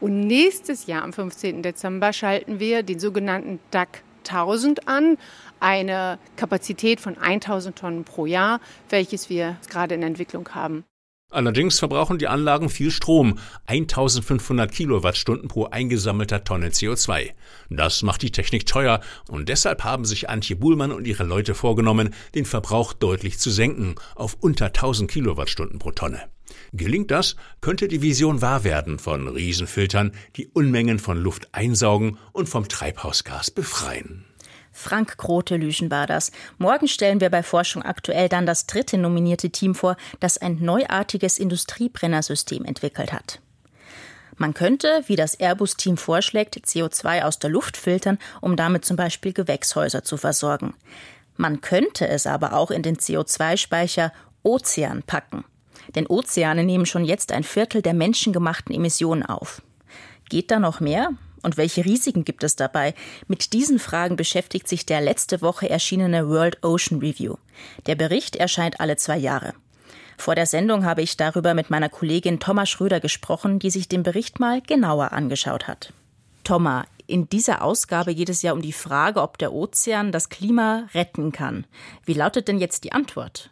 Und 0.00 0.20
nächstes 0.20 0.86
Jahr 0.86 1.02
am 1.02 1.12
15. 1.12 1.62
Dezember 1.62 2.12
schalten 2.12 2.60
wir 2.60 2.82
den 2.82 2.98
sogenannten 2.98 3.60
DAC 3.70 4.02
1000 4.26 4.88
an, 4.88 5.18
eine 5.60 6.18
Kapazität 6.36 7.00
von 7.00 7.18
1000 7.18 7.76
Tonnen 7.76 8.04
pro 8.04 8.26
Jahr, 8.26 8.60
welches 8.88 9.28
wir 9.28 9.56
gerade 9.68 9.94
in 9.94 10.02
Entwicklung 10.02 10.48
haben. 10.54 10.84
Allerdings 11.34 11.80
verbrauchen 11.80 12.18
die 12.18 12.28
Anlagen 12.28 12.68
viel 12.70 12.92
Strom, 12.92 13.40
1500 13.66 14.70
Kilowattstunden 14.70 15.48
pro 15.48 15.64
eingesammelter 15.64 16.44
Tonne 16.44 16.68
CO2. 16.68 17.32
Das 17.70 18.02
macht 18.02 18.22
die 18.22 18.30
Technik 18.30 18.66
teuer 18.66 19.00
und 19.28 19.48
deshalb 19.48 19.82
haben 19.82 20.04
sich 20.04 20.30
Antje 20.30 20.54
Buhlmann 20.54 20.92
und 20.92 21.08
ihre 21.08 21.24
Leute 21.24 21.56
vorgenommen, 21.56 22.14
den 22.36 22.44
Verbrauch 22.44 22.92
deutlich 22.92 23.40
zu 23.40 23.50
senken 23.50 23.96
auf 24.14 24.36
unter 24.40 24.66
1000 24.66 25.10
Kilowattstunden 25.10 25.80
pro 25.80 25.90
Tonne. 25.90 26.22
Gelingt 26.72 27.10
das, 27.10 27.34
könnte 27.60 27.88
die 27.88 28.00
Vision 28.00 28.40
wahr 28.40 28.62
werden 28.62 29.00
von 29.00 29.26
Riesenfiltern, 29.26 30.12
die 30.36 30.46
Unmengen 30.46 31.00
von 31.00 31.18
Luft 31.18 31.48
einsaugen 31.50 32.16
und 32.32 32.48
vom 32.48 32.68
Treibhausgas 32.68 33.50
befreien. 33.50 34.24
Frank 34.76 35.16
Grote-Lüschen 35.16 35.90
war 35.90 36.06
das. 36.06 36.32
Morgen 36.58 36.88
stellen 36.88 37.20
wir 37.20 37.30
bei 37.30 37.44
Forschung 37.44 37.82
aktuell 37.82 38.28
dann 38.28 38.44
das 38.44 38.66
dritte 38.66 38.98
nominierte 38.98 39.50
Team 39.50 39.74
vor, 39.74 39.96
das 40.18 40.36
ein 40.36 40.58
neuartiges 40.60 41.38
Industriebrennersystem 41.38 42.64
entwickelt 42.64 43.12
hat. 43.12 43.40
Man 44.36 44.52
könnte, 44.52 45.04
wie 45.06 45.14
das 45.14 45.36
Airbus-Team 45.36 45.96
vorschlägt, 45.96 46.56
CO2 46.56 47.22
aus 47.22 47.38
der 47.38 47.50
Luft 47.50 47.76
filtern, 47.76 48.18
um 48.40 48.56
damit 48.56 48.84
zum 48.84 48.96
Beispiel 48.96 49.32
Gewächshäuser 49.32 50.02
zu 50.02 50.16
versorgen. 50.16 50.74
Man 51.36 51.60
könnte 51.60 52.08
es 52.08 52.26
aber 52.26 52.52
auch 52.52 52.72
in 52.72 52.82
den 52.82 52.96
CO2-Speicher 52.96 54.12
Ozean 54.42 55.04
packen. 55.04 55.44
Denn 55.94 56.08
Ozeane 56.08 56.64
nehmen 56.64 56.86
schon 56.86 57.04
jetzt 57.04 57.30
ein 57.30 57.44
Viertel 57.44 57.80
der 57.80 57.94
menschengemachten 57.94 58.74
Emissionen 58.74 59.22
auf. 59.22 59.62
Geht 60.28 60.50
da 60.50 60.58
noch 60.58 60.80
mehr? 60.80 61.10
Und 61.44 61.58
welche 61.58 61.84
Risiken 61.84 62.24
gibt 62.24 62.42
es 62.42 62.56
dabei? 62.56 62.94
Mit 63.28 63.52
diesen 63.52 63.78
Fragen 63.78 64.16
beschäftigt 64.16 64.66
sich 64.66 64.86
der 64.86 65.02
letzte 65.02 65.42
Woche 65.42 65.68
erschienene 65.68 66.28
World 66.28 66.64
Ocean 66.64 67.00
Review. 67.00 67.36
Der 67.86 67.94
Bericht 67.94 68.34
erscheint 68.34 68.80
alle 68.80 68.96
zwei 68.96 69.18
Jahre. 69.18 69.52
Vor 70.16 70.34
der 70.34 70.46
Sendung 70.46 70.86
habe 70.86 71.02
ich 71.02 71.18
darüber 71.18 71.52
mit 71.52 71.68
meiner 71.68 71.90
Kollegin 71.90 72.40
Thomas 72.40 72.70
Schröder 72.70 72.98
gesprochen, 72.98 73.58
die 73.58 73.70
sich 73.70 73.88
den 73.88 74.02
Bericht 74.02 74.40
mal 74.40 74.62
genauer 74.62 75.12
angeschaut 75.12 75.68
hat. 75.68 75.92
Thomas, 76.44 76.86
in 77.06 77.28
dieser 77.28 77.62
Ausgabe 77.62 78.14
geht 78.14 78.30
es 78.30 78.40
ja 78.40 78.52
um 78.52 78.62
die 78.62 78.72
Frage, 78.72 79.20
ob 79.20 79.36
der 79.36 79.52
Ozean 79.52 80.12
das 80.12 80.30
Klima 80.30 80.88
retten 80.94 81.32
kann. 81.32 81.66
Wie 82.06 82.14
lautet 82.14 82.48
denn 82.48 82.58
jetzt 82.58 82.84
die 82.84 82.92
Antwort? 82.92 83.50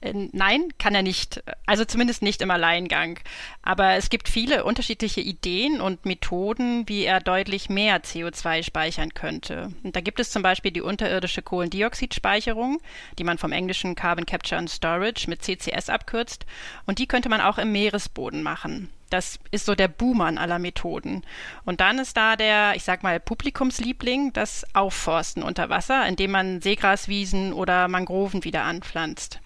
Äh, 0.00 0.12
nein, 0.32 0.68
kann 0.78 0.94
er 0.94 1.02
nicht. 1.02 1.42
Also 1.66 1.84
zumindest 1.84 2.22
nicht 2.22 2.42
im 2.42 2.50
Alleingang. 2.50 3.18
Aber 3.62 3.94
es 3.94 4.10
gibt 4.10 4.28
viele 4.28 4.64
unterschiedliche 4.64 5.20
Ideen 5.20 5.80
und 5.80 6.06
Methoden, 6.06 6.88
wie 6.88 7.04
er 7.04 7.20
deutlich 7.20 7.68
mehr 7.68 8.02
CO2 8.02 8.62
speichern 8.62 9.14
könnte. 9.14 9.72
Und 9.82 9.96
da 9.96 10.00
gibt 10.00 10.20
es 10.20 10.30
zum 10.30 10.42
Beispiel 10.42 10.70
die 10.70 10.82
unterirdische 10.82 11.42
Kohlendioxidspeicherung, 11.42 12.80
die 13.18 13.24
man 13.24 13.38
vom 13.38 13.52
englischen 13.52 13.94
Carbon 13.94 14.26
Capture 14.26 14.58
and 14.58 14.70
Storage 14.70 15.28
mit 15.28 15.42
CCS 15.42 15.88
abkürzt. 15.88 16.46
Und 16.86 16.98
die 16.98 17.06
könnte 17.06 17.28
man 17.28 17.40
auch 17.40 17.58
im 17.58 17.72
Meeresboden 17.72 18.42
machen. 18.42 18.90
Das 19.14 19.38
ist 19.52 19.66
so 19.66 19.76
der 19.76 19.86
Buhmann 19.86 20.38
aller 20.38 20.58
Methoden. 20.58 21.22
Und 21.64 21.80
dann 21.80 22.00
ist 22.00 22.16
da 22.16 22.34
der, 22.34 22.74
ich 22.74 22.82
sag 22.82 23.04
mal, 23.04 23.20
Publikumsliebling, 23.20 24.32
das 24.32 24.64
Aufforsten 24.74 25.44
unter 25.44 25.68
Wasser, 25.68 26.04
indem 26.08 26.32
man 26.32 26.60
Seegraswiesen 26.60 27.52
oder 27.52 27.86
Mangroven 27.86 28.42
wieder 28.42 28.64
anpflanzt. 28.64 29.38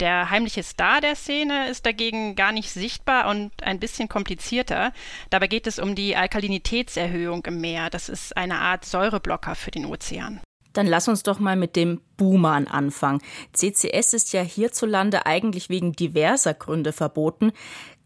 Der 0.00 0.30
heimliche 0.30 0.62
Star 0.62 1.00
der 1.00 1.16
Szene 1.16 1.68
ist 1.68 1.86
dagegen 1.86 2.36
gar 2.36 2.52
nicht 2.52 2.70
sichtbar 2.70 3.28
und 3.28 3.50
ein 3.62 3.80
bisschen 3.80 4.08
komplizierter. 4.08 4.92
Dabei 5.30 5.46
geht 5.46 5.66
es 5.66 5.78
um 5.78 5.94
die 5.94 6.16
Alkalinitätserhöhung 6.16 7.44
im 7.46 7.60
Meer. 7.60 7.90
Das 7.90 8.08
ist 8.08 8.36
eine 8.36 8.58
Art 8.58 8.84
Säureblocker 8.84 9.54
für 9.54 9.70
den 9.70 9.86
Ozean. 9.86 10.40
Dann 10.72 10.86
lass 10.86 11.08
uns 11.08 11.22
doch 11.22 11.40
mal 11.40 11.56
mit 11.56 11.76
dem 11.76 12.00
Buhmann 12.16 12.66
anfangen. 12.68 13.20
CCS 13.52 14.14
ist 14.14 14.32
ja 14.32 14.42
hierzulande 14.42 15.26
eigentlich 15.26 15.70
wegen 15.70 15.92
diverser 15.92 16.54
Gründe 16.54 16.92
verboten. 16.92 17.52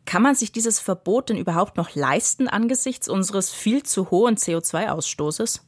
Kann 0.05 0.23
man 0.23 0.35
sich 0.35 0.53
dieses 0.53 0.81
Verbot 0.81 1.29
denn 1.29 1.37
überhaupt 1.37 1.77
noch 1.77 1.95
leisten 1.95 2.49
angesichts 2.49 3.09
unseres 3.09 3.51
viel 3.51 3.83
zu 3.83 4.11
hohen 4.11 4.37
CO2-Ausstoßes? 4.37 5.61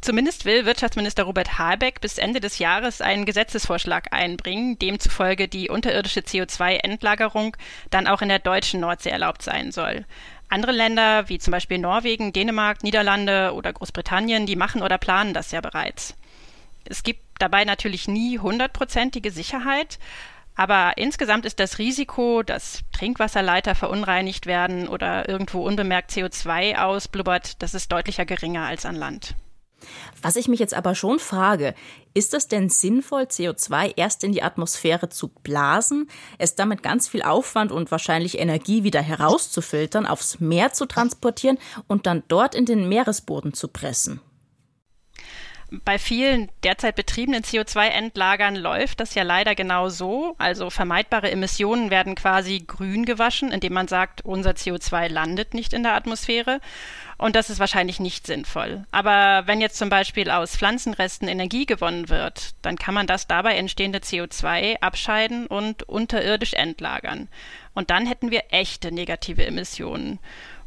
Zumindest 0.00 0.44
will 0.44 0.64
Wirtschaftsminister 0.64 1.24
Robert 1.24 1.58
Habeck 1.58 2.00
bis 2.00 2.18
Ende 2.18 2.40
des 2.40 2.58
Jahres 2.58 3.00
einen 3.00 3.24
Gesetzesvorschlag 3.24 4.12
einbringen, 4.12 4.78
demzufolge 4.78 5.48
die 5.48 5.68
unterirdische 5.68 6.20
CO2-Endlagerung 6.20 7.56
dann 7.90 8.06
auch 8.06 8.22
in 8.22 8.28
der 8.28 8.38
deutschen 8.38 8.80
Nordsee 8.80 9.10
erlaubt 9.10 9.42
sein 9.42 9.72
soll. 9.72 10.04
Andere 10.48 10.72
Länder, 10.72 11.28
wie 11.28 11.38
zum 11.38 11.50
Beispiel 11.50 11.78
Norwegen, 11.78 12.32
Dänemark, 12.32 12.82
Niederlande 12.82 13.52
oder 13.54 13.72
Großbritannien, 13.72 14.46
die 14.46 14.56
machen 14.56 14.82
oder 14.82 14.98
planen 14.98 15.34
das 15.34 15.50
ja 15.50 15.60
bereits. 15.60 16.14
Es 16.84 17.02
gibt 17.02 17.22
dabei 17.38 17.64
natürlich 17.64 18.08
nie 18.08 18.38
hundertprozentige 18.38 19.30
Sicherheit, 19.30 19.98
aber 20.54 20.94
insgesamt 20.96 21.44
ist 21.44 21.60
das 21.60 21.78
Risiko, 21.78 22.42
dass 22.42 22.82
Trinkwasserleiter 22.92 23.74
verunreinigt 23.74 24.46
werden 24.46 24.88
oder 24.88 25.28
irgendwo 25.28 25.64
unbemerkt 25.64 26.10
CO2 26.10 26.76
ausblubbert, 26.76 27.62
das 27.62 27.74
ist 27.74 27.92
deutlicher 27.92 28.24
geringer 28.24 28.66
als 28.66 28.86
an 28.86 28.96
Land. 28.96 29.36
Was 30.22 30.36
ich 30.36 30.48
mich 30.48 30.60
jetzt 30.60 30.74
aber 30.74 30.94
schon 30.94 31.18
frage, 31.18 31.74
ist 32.14 32.34
es 32.34 32.48
denn 32.48 32.68
sinnvoll, 32.68 33.22
CO2 33.22 33.92
erst 33.96 34.24
in 34.24 34.32
die 34.32 34.42
Atmosphäre 34.42 35.08
zu 35.08 35.28
blasen, 35.28 36.08
es 36.38 36.54
damit 36.54 36.82
ganz 36.82 37.08
viel 37.08 37.22
Aufwand 37.22 37.70
und 37.70 37.90
wahrscheinlich 37.90 38.38
Energie 38.38 38.82
wieder 38.82 39.02
herauszufiltern, 39.02 40.06
aufs 40.06 40.40
Meer 40.40 40.72
zu 40.72 40.86
transportieren 40.86 41.58
und 41.86 42.06
dann 42.06 42.24
dort 42.28 42.54
in 42.54 42.66
den 42.66 42.88
Meeresboden 42.88 43.54
zu 43.54 43.68
pressen? 43.68 44.20
Bei 45.70 45.98
vielen 45.98 46.48
derzeit 46.64 46.96
betriebenen 46.96 47.42
CO2-Endlagern 47.42 48.56
läuft 48.56 49.00
das 49.00 49.14
ja 49.14 49.22
leider 49.22 49.54
genau 49.54 49.90
so. 49.90 50.34
Also 50.38 50.70
vermeidbare 50.70 51.30
Emissionen 51.30 51.90
werden 51.90 52.14
quasi 52.14 52.64
grün 52.66 53.04
gewaschen, 53.04 53.52
indem 53.52 53.74
man 53.74 53.86
sagt, 53.86 54.24
unser 54.24 54.52
CO2 54.52 55.08
landet 55.08 55.52
nicht 55.52 55.74
in 55.74 55.82
der 55.82 55.94
Atmosphäre. 55.94 56.60
Und 57.18 57.36
das 57.36 57.50
ist 57.50 57.58
wahrscheinlich 57.58 58.00
nicht 58.00 58.26
sinnvoll. 58.26 58.86
Aber 58.92 59.42
wenn 59.46 59.60
jetzt 59.60 59.76
zum 59.76 59.90
Beispiel 59.90 60.30
aus 60.30 60.56
Pflanzenresten 60.56 61.28
Energie 61.28 61.66
gewonnen 61.66 62.08
wird, 62.08 62.54
dann 62.62 62.76
kann 62.76 62.94
man 62.94 63.06
das 63.06 63.26
dabei 63.26 63.56
entstehende 63.56 63.98
CO2 63.98 64.80
abscheiden 64.80 65.46
und 65.48 65.82
unterirdisch 65.82 66.54
endlagern. 66.54 67.28
Und 67.74 67.90
dann 67.90 68.06
hätten 68.06 68.30
wir 68.30 68.44
echte 68.50 68.90
negative 68.90 69.44
Emissionen. 69.44 70.18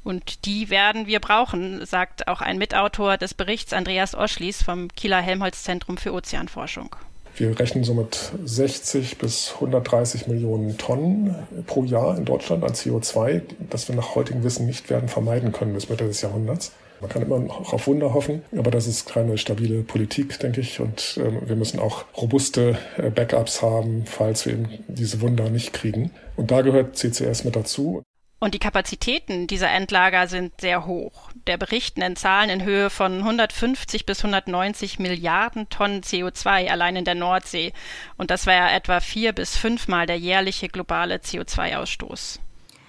Und 0.04 0.46
die 0.46 0.70
werden 0.70 1.06
wir 1.06 1.20
brauchen, 1.20 1.86
sagt 1.86 2.28
auch 2.28 2.42
ein 2.42 2.58
Mitautor 2.58 3.18
des 3.18 3.34
Berichts 3.34 3.74
Andreas 3.74 4.16
Oschlies 4.16 4.64
vom 4.64 4.88
Kieler 4.90 5.22
Helmholtz 5.22 5.64
Zentrum 5.64 5.98
für 5.98 6.14
Ozeanforschung. 6.14 6.96
Wir 7.36 7.58
rechnen 7.58 7.84
somit 7.84 8.34
60 8.44 9.18
bis 9.18 9.54
130 9.56 10.28
Millionen 10.28 10.78
Tonnen 10.78 11.36
pro 11.66 11.84
Jahr 11.84 12.18
in 12.18 12.26
Deutschland 12.26 12.64
an 12.64 12.74
CO2, 12.74 13.42
das 13.70 13.88
wir 13.88 13.96
nach 13.96 14.16
heutigem 14.16 14.44
Wissen 14.44 14.66
nicht 14.66 14.90
werden 14.90 15.08
vermeiden 15.08 15.52
können 15.52 15.74
bis 15.74 15.90
Mitte 15.90 16.06
des 16.06 16.22
Jahrhunderts. 16.22 16.74
Man 17.00 17.10
kann 17.10 17.24
immer 17.24 17.40
noch 17.40 17.74
auf 17.74 17.88
Wunder 17.88 18.14
hoffen, 18.14 18.44
aber 18.56 18.70
das 18.70 18.86
ist 18.86 19.10
keine 19.10 19.40
stabile 19.40 19.82
Politik, 19.82 20.40
denke 20.40 20.62
ich. 20.62 20.80
Und 20.80 21.18
äh, 21.18 21.48
wir 21.48 21.56
müssen 21.56 21.80
auch 21.80 22.06
robuste 22.16 22.78
äh, 22.98 23.10
Backups 23.10 23.64
haben, 23.64 24.04
falls 24.06 24.46
wir 24.46 24.54
eben 24.54 24.70
diese 24.88 25.20
Wunder 25.22 25.50
nicht 25.50 25.74
kriegen. 25.74 26.12
Und 26.36 26.52
da 26.52 26.62
gehört 26.62 26.96
CCS 26.98 27.44
mit 27.44 27.56
dazu. 27.56 28.04
Und 28.44 28.56
die 28.56 28.60
Kapazitäten 28.60 29.46
dieser 29.46 29.70
Endlager 29.70 30.28
sind 30.28 30.60
sehr 30.60 30.88
hoch. 30.88 31.30
Der 31.46 31.58
Bericht 31.58 32.00
nennt 32.00 32.18
Zahlen 32.18 32.50
in 32.50 32.64
Höhe 32.64 32.90
von 32.90 33.20
150 33.20 34.08
bis 34.08 34.26
190 34.26 34.98
Milliarden 34.98 35.70
Tonnen 35.70 36.02
CO2 36.02 36.68
allein 36.68 36.96
in 36.96 37.06
der 37.06 37.14
Nordsee. 37.14 37.72
Und 38.18 38.32
das 38.32 38.48
wäre 38.48 38.72
etwa 38.72 39.00
vier 39.00 39.34
bis 39.34 39.58
fünfmal 39.58 40.08
der 40.08 40.18
jährliche 40.18 40.70
globale 40.70 41.18
CO2-Ausstoß. 41.18 42.40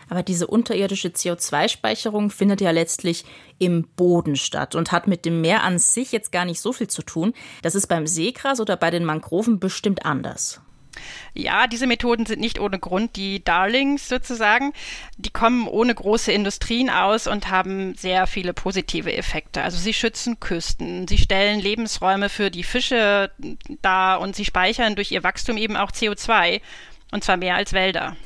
Aber 0.09 0.23
diese 0.23 0.47
unterirdische 0.47 1.09
CO2-Speicherung 1.09 2.31
findet 2.31 2.63
ja 2.63 2.71
letztlich 2.71 3.27
im 3.59 3.87
Boden 3.95 4.37
statt 4.37 4.75
und 4.75 4.91
hat 4.91 5.07
mit 5.07 5.27
dem 5.27 5.43
Meer 5.43 5.65
an 5.65 5.79
sich 5.79 6.13
jetzt 6.13 6.33
gar 6.33 6.47
nicht 6.47 6.63
so 6.63 6.73
viel 6.73 6.89
zu 6.89 7.03
tun. 7.03 7.35
Das 7.61 7.75
ist 7.75 7.89
beim 7.89 8.07
Seegras 8.07 8.59
oder 8.59 8.79
bei 8.79 8.91
den 8.91 9.05
Mangroven 9.05 9.61
bestimmt 9.61 10.07
anders. 10.07 10.63
Ja, 11.35 11.67
diese 11.67 11.87
Methoden 11.87 12.27
sind 12.27 12.41
nicht 12.41 12.61
ohne 12.61 12.79
Grund 12.79 13.17
die 13.17 13.43
Darlings 13.43 14.09
sozusagen. 14.09 14.73
Die 15.17 15.31
kommen 15.31 15.67
ohne 15.67 15.95
große 15.95 16.33
Industrien 16.33 16.91
aus 16.91 17.27
und 17.27 17.51
haben 17.51 17.95
sehr 17.95 18.27
viele 18.27 18.53
positive 18.53 19.13
Effekte. 19.13 19.63
Also 19.63 19.79
sie 19.79 19.95
schützen 19.95 20.41
Küsten, 20.41 21.09
sie 21.09 21.19
stellen 21.19 21.61
Lebensräume 21.61 22.29
für 22.29 22.51
die 22.51 22.65
Fische 22.65 23.31
dar 23.81 24.21
und 24.21 24.37
sie 24.37 24.45
speichern 24.45 24.95
durch 24.95 25.13
ihr 25.13 25.23
Wachstum 25.23 25.57
eben 25.57 25.77
auch 25.77 25.91
CO2 25.91 26.61
und 27.13 27.25
zwar 27.25 27.37
mehr 27.37 27.55
als 27.55 27.73
Wälder. 27.73 28.17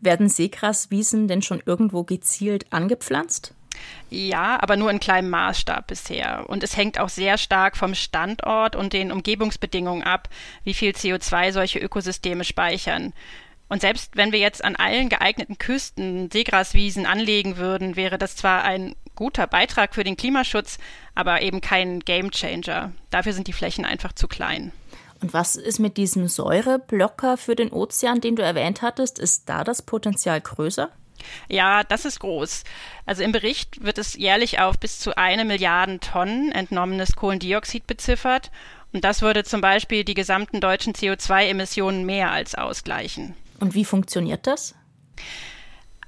Werden 0.00 0.28
Seegraswiesen 0.28 1.28
denn 1.28 1.42
schon 1.42 1.62
irgendwo 1.64 2.02
gezielt 2.02 2.72
angepflanzt? 2.72 3.54
Ja, 4.10 4.62
aber 4.62 4.76
nur 4.76 4.90
in 4.90 5.00
kleinem 5.00 5.30
Maßstab 5.30 5.86
bisher. 5.86 6.48
Und 6.48 6.62
es 6.62 6.76
hängt 6.76 6.98
auch 6.98 7.08
sehr 7.08 7.38
stark 7.38 7.76
vom 7.76 7.94
Standort 7.94 8.76
und 8.76 8.92
den 8.92 9.10
Umgebungsbedingungen 9.10 10.02
ab, 10.02 10.28
wie 10.64 10.74
viel 10.74 10.92
CO2 10.92 11.52
solche 11.52 11.78
Ökosysteme 11.78 12.44
speichern. 12.44 13.12
Und 13.68 13.80
selbst 13.80 14.16
wenn 14.16 14.32
wir 14.32 14.38
jetzt 14.38 14.62
an 14.62 14.76
allen 14.76 15.08
geeigneten 15.08 15.56
Küsten 15.56 16.30
Seegraswiesen 16.30 17.06
anlegen 17.06 17.56
würden, 17.56 17.96
wäre 17.96 18.18
das 18.18 18.36
zwar 18.36 18.64
ein 18.64 18.94
guter 19.14 19.46
Beitrag 19.46 19.94
für 19.94 20.04
den 20.04 20.18
Klimaschutz, 20.18 20.78
aber 21.14 21.40
eben 21.40 21.62
kein 21.62 22.00
Gamechanger. 22.00 22.92
Dafür 23.08 23.32
sind 23.32 23.48
die 23.48 23.54
Flächen 23.54 23.86
einfach 23.86 24.12
zu 24.12 24.28
klein. 24.28 24.72
Und 25.22 25.32
was 25.32 25.56
ist 25.56 25.78
mit 25.78 25.96
diesem 25.96 26.28
Säureblocker 26.28 27.36
für 27.36 27.54
den 27.54 27.72
Ozean, 27.72 28.20
den 28.20 28.36
du 28.36 28.42
erwähnt 28.42 28.82
hattest? 28.82 29.18
Ist 29.18 29.48
da 29.48 29.64
das 29.64 29.80
Potenzial 29.80 30.40
größer? 30.40 30.90
Ja, 31.48 31.84
das 31.84 32.04
ist 32.04 32.20
groß. 32.20 32.64
Also 33.06 33.22
im 33.22 33.32
Bericht 33.32 33.82
wird 33.84 33.98
es 33.98 34.14
jährlich 34.14 34.60
auf 34.60 34.78
bis 34.78 34.98
zu 34.98 35.16
eine 35.16 35.44
Milliarden 35.44 36.00
Tonnen 36.00 36.52
entnommenes 36.52 37.16
Kohlendioxid 37.16 37.86
beziffert. 37.86 38.50
Und 38.92 39.04
das 39.04 39.22
würde 39.22 39.44
zum 39.44 39.60
Beispiel 39.60 40.04
die 40.04 40.14
gesamten 40.14 40.60
deutschen 40.60 40.92
CO2-Emissionen 40.92 42.04
mehr 42.04 42.30
als 42.30 42.54
ausgleichen. 42.54 43.34
Und 43.60 43.74
wie 43.74 43.84
funktioniert 43.84 44.46
das? 44.46 44.74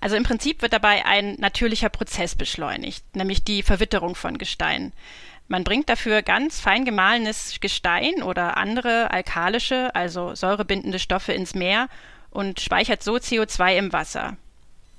Also 0.00 0.16
im 0.16 0.22
Prinzip 0.22 0.60
wird 0.60 0.74
dabei 0.74 1.06
ein 1.06 1.36
natürlicher 1.38 1.88
Prozess 1.88 2.34
beschleunigt, 2.34 3.16
nämlich 3.16 3.42
die 3.42 3.62
Verwitterung 3.62 4.14
von 4.14 4.36
Gestein. 4.36 4.92
Man 5.48 5.64
bringt 5.64 5.88
dafür 5.88 6.22
ganz 6.22 6.60
fein 6.60 6.84
gemahlenes 6.84 7.58
Gestein 7.60 8.22
oder 8.22 8.56
andere 8.56 9.10
alkalische, 9.10 9.94
also 9.94 10.34
säurebindende 10.34 10.98
Stoffe 10.98 11.32
ins 11.32 11.54
Meer 11.54 11.88
und 12.30 12.60
speichert 12.60 13.02
so 13.02 13.14
CO2 13.14 13.76
im 13.76 13.92
Wasser. 13.92 14.36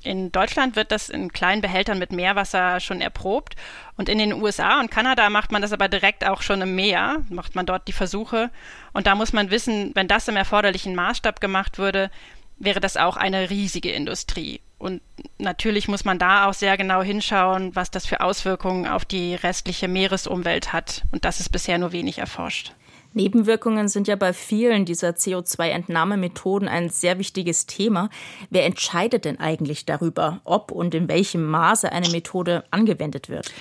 In 0.06 0.32
Deutschland 0.32 0.76
wird 0.76 0.92
das 0.92 1.10
in 1.10 1.34
kleinen 1.34 1.62
Behältern 1.62 1.98
mit 1.98 2.12
Meerwasser 2.12 2.80
schon 2.80 3.02
erprobt. 3.02 3.56
Und 3.98 4.08
in 4.08 4.20
den 4.20 4.34
USA 4.34 4.80
und 4.80 4.92
Kanada 4.92 5.30
macht 5.32 5.52
man 5.52 5.64
das 5.64 5.74
aber 5.74 5.88
direkt 5.88 6.26
auch 6.26 6.44
schon 6.44 6.62
im 6.62 6.76
Meer, 6.76 7.24
macht 7.30 7.56
man 7.56 7.66
dort 7.66 7.88
die 7.88 7.94
Versuche. 7.94 8.52
Und 8.94 9.08
da 9.08 9.16
muss 9.16 9.34
man 9.34 9.50
wissen, 9.50 9.92
wenn 9.96 10.08
das 10.08 10.28
im 10.28 10.36
erforderlichen 10.36 10.94
Maßstab 10.94 11.42
gemacht 11.42 11.80
würde, 11.80 12.12
wäre 12.58 12.80
das 12.80 12.98
auch 12.98 13.18
eine 13.18 13.50
riesige 13.50 13.92
Industrie. 13.92 14.62
Und 14.78 15.02
natürlich 15.40 15.88
muss 15.88 16.06
man 16.06 16.20
da 16.20 16.48
auch 16.48 16.54
sehr 16.54 16.78
genau 16.78 17.02
hinschauen, 17.02 17.76
was 17.76 17.90
das 17.90 18.06
für 18.06 18.22
Auswirkungen 18.22 18.88
auf 18.88 19.06
die 19.06 19.34
restliche 19.34 19.88
Meeresumwelt 19.88 20.72
hat. 20.72 21.02
Und 21.12 21.26
das 21.26 21.40
ist 21.40 21.50
bisher 21.50 21.80
nur 21.80 21.92
wenig 21.94 22.20
erforscht. 22.20 22.74
Nebenwirkungen 23.16 23.88
sind 23.88 24.08
ja 24.08 24.16
bei 24.16 24.34
vielen 24.34 24.86
dieser 24.86 25.12
CO2-Entnahmemethoden 25.12 26.68
ein 26.68 26.90
sehr 26.90 27.18
wichtiges 27.18 27.66
Thema. 27.66 28.10
Wer 28.50 28.66
entscheidet 28.66 29.26
denn 29.26 29.40
eigentlich 29.40 29.86
darüber, 29.86 30.42
ob 30.44 30.72
und 30.72 30.94
in 30.94 31.08
welchem 31.08 31.46
Maße 31.46 31.92
eine 31.92 32.10
Methode 32.10 32.66
angewendet 32.72 33.30
wird? 33.30 33.52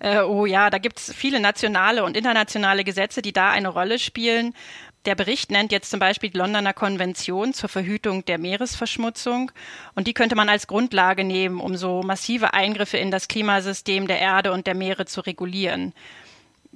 Äh, 0.00 0.20
oh 0.20 0.46
ja, 0.46 0.68
da 0.68 0.78
gibt 0.78 0.98
es 0.98 1.12
viele 1.14 1.40
nationale 1.40 2.04
und 2.04 2.16
internationale 2.16 2.84
Gesetze, 2.84 3.22
die 3.22 3.32
da 3.32 3.50
eine 3.50 3.68
Rolle 3.68 3.98
spielen. 3.98 4.52
Der 5.06 5.14
Bericht 5.14 5.50
nennt 5.50 5.70
jetzt 5.70 5.90
zum 5.90 6.00
Beispiel 6.00 6.30
die 6.30 6.38
Londoner 6.38 6.72
Konvention 6.72 7.52
zur 7.52 7.68
Verhütung 7.68 8.24
der 8.24 8.38
Meeresverschmutzung. 8.38 9.52
Und 9.94 10.06
die 10.06 10.14
könnte 10.14 10.34
man 10.34 10.48
als 10.48 10.66
Grundlage 10.66 11.24
nehmen, 11.24 11.60
um 11.60 11.76
so 11.76 12.02
massive 12.02 12.54
Eingriffe 12.54 12.96
in 12.96 13.10
das 13.10 13.28
Klimasystem 13.28 14.06
der 14.06 14.18
Erde 14.18 14.52
und 14.52 14.66
der 14.66 14.74
Meere 14.74 15.04
zu 15.04 15.20
regulieren. 15.20 15.92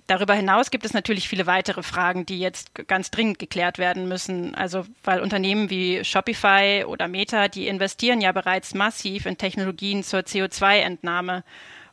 Darüber 0.09 0.33
hinaus 0.33 0.71
gibt 0.71 0.87
es 0.87 0.94
natürlich 0.94 1.29
viele 1.29 1.47
weitere 1.47 1.83
Fragen, 1.83 2.25
die 2.25 2.40
jetzt 2.40 2.75
ganz 2.88 3.11
dringend 3.11 3.38
geklärt 3.38 3.77
werden 3.77 4.09
müssen. 4.09 4.55
Also, 4.55 4.87
weil 5.05 5.21
Unternehmen 5.21 5.68
wie 5.68 6.03
Shopify 6.03 6.85
oder 6.87 7.09
Meta, 7.09 7.49
die 7.49 7.68
investieren 7.68 8.23
ja 8.23 8.33
bereits 8.33 8.73
massiv 8.73 9.27
in 9.27 9.37
Technologien 9.37 10.03
zur 10.03 10.21
CO2-Entnahme. 10.21 11.44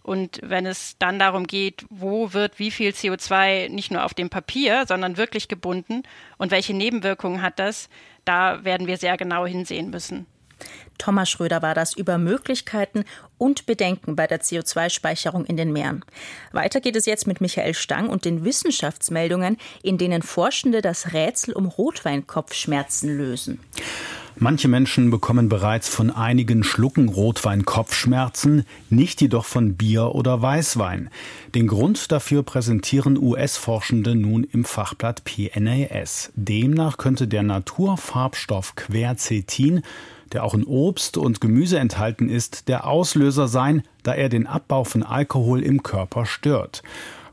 Und 0.02 0.40
wenn 0.42 0.66
es 0.66 0.98
dann 0.98 1.20
darum 1.20 1.46
geht, 1.46 1.86
wo 1.90 2.32
wird 2.32 2.58
wie 2.58 2.72
viel 2.72 2.92
CO2 2.92 3.68
nicht 3.68 3.92
nur 3.92 4.06
auf 4.06 4.14
dem 4.14 4.30
Papier, 4.30 4.86
sondern 4.88 5.18
wirklich 5.18 5.50
gebunden 5.50 6.04
und 6.38 6.52
welche 6.52 6.74
Nebenwirkungen 6.74 7.42
hat 7.42 7.60
das, 7.60 7.90
da 8.24 8.64
werden 8.64 8.88
wir 8.88 8.96
sehr 8.96 9.18
genau 9.18 9.46
hinsehen 9.46 9.90
müssen. 9.90 10.26
Thomas 10.98 11.30
Schröder 11.30 11.62
war 11.62 11.76
das 11.76 11.94
über 11.94 12.18
Möglichkeiten 12.18 13.04
und 13.38 13.66
Bedenken 13.66 14.16
bei 14.16 14.28
der 14.28 14.42
CO2-Speicherung 14.42 15.46
in 15.46 15.58
den 15.58 15.74
Meeren. 15.74 16.04
Weiter 16.52 16.82
geht 16.82 16.96
es 16.96 17.06
jetzt 17.06 17.28
mit 17.28 17.42
Michael 17.42 17.74
Stang 17.74 18.10
und 18.10 18.26
den 18.26 18.44
Wissenschaftsmeldungen, 18.44 19.58
in 19.84 19.98
denen 19.98 20.22
Forschende 20.22 20.82
das 20.82 21.14
Rätsel 21.14 21.54
um 21.54 21.66
Rotweinkopfschmerzen 21.68 23.18
lösen. 23.18 23.60
Manche 24.38 24.68
Menschen 24.68 25.12
bekommen 25.12 25.48
bereits 25.48 25.88
von 25.88 26.12
einigen 26.12 26.66
Schlucken 26.66 27.08
Rotwein 27.08 27.64
Kopfschmerzen, 27.64 28.66
nicht 28.90 29.22
jedoch 29.22 29.46
von 29.46 29.76
Bier 29.76 30.14
oder 30.14 30.42
Weißwein. 30.42 31.10
Den 31.56 31.68
Grund 31.68 32.12
dafür 32.12 32.44
präsentieren 32.44 33.18
US-Forschende 33.18 34.14
nun 34.14 34.44
im 34.44 34.66
Fachblatt 34.66 35.24
PNAS. 35.24 36.34
Demnach 36.36 36.98
könnte 36.98 37.30
der 37.30 37.44
Naturfarbstoff 37.44 38.76
Quercetin 38.76 39.84
der 40.36 40.44
auch 40.44 40.54
in 40.54 40.66
Obst 40.66 41.16
und 41.16 41.40
Gemüse 41.40 41.80
enthalten 41.80 42.28
ist, 42.28 42.68
der 42.68 42.86
Auslöser 42.86 43.48
sein, 43.48 43.84
da 44.04 44.14
er 44.14 44.28
den 44.28 44.48
Abbau 44.48 44.84
von 44.84 45.02
Alkohol 45.02 45.64
im 45.64 45.82
Körper 45.82 46.26
stört. 46.26 46.84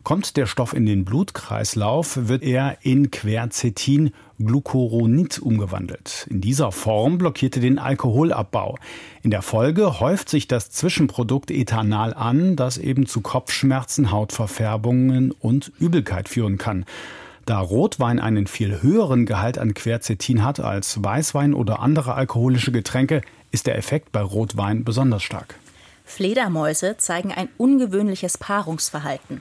Kommt 0.05 0.37
der 0.37 0.47
Stoff 0.47 0.73
in 0.73 0.87
den 0.87 1.05
Blutkreislauf, 1.05 2.29
wird 2.29 2.45
er 2.45 2.79
in 2.83 3.11
Quercetin 3.11 4.13
Glucuronid 4.39 5.41
umgewandelt. 5.41 6.29
In 6.31 6.41
dieser 6.41 6.71
Form 6.71 7.19
blockiert 7.19 7.57
er 7.57 7.63
den 7.63 7.81
Alkoholabbau. 7.81 8.79
In 9.23 9.31
der 9.31 9.43
Folge 9.43 9.99
häuft 9.99 10.29
sich 10.29 10.47
das 10.47 10.71
Zwischenprodukt 10.71 11.51
Ethanal 11.51 12.15
an, 12.15 12.55
das 12.55 12.79
eben 12.79 13.07
zu 13.07 13.21
Kopfschmerzen, 13.21 14.13
Hautverfärbungen 14.13 15.33
und 15.33 15.73
Übelkeit 15.81 16.29
führen 16.29 16.57
kann. 16.57 16.85
Da 17.45 17.59
Rotwein 17.59 18.21
einen 18.21 18.47
viel 18.47 18.83
höheren 18.83 19.27
Gehalt 19.27 19.59
an 19.59 19.75
Quercetin 19.75 20.45
hat 20.45 20.61
als 20.61 21.03
Weißwein 21.03 21.55
oder 21.55 21.81
andere 21.81 22.15
alkoholische 22.15 22.71
Getränke, 22.71 23.23
ist 23.51 23.67
der 23.67 23.77
Effekt 23.77 24.13
bei 24.13 24.21
Rotwein 24.21 24.85
besonders 24.85 25.23
stark. 25.25 25.57
Fledermäuse 26.05 26.97
zeigen 26.99 27.33
ein 27.33 27.49
ungewöhnliches 27.59 28.39
Paarungsverhalten. 28.39 29.41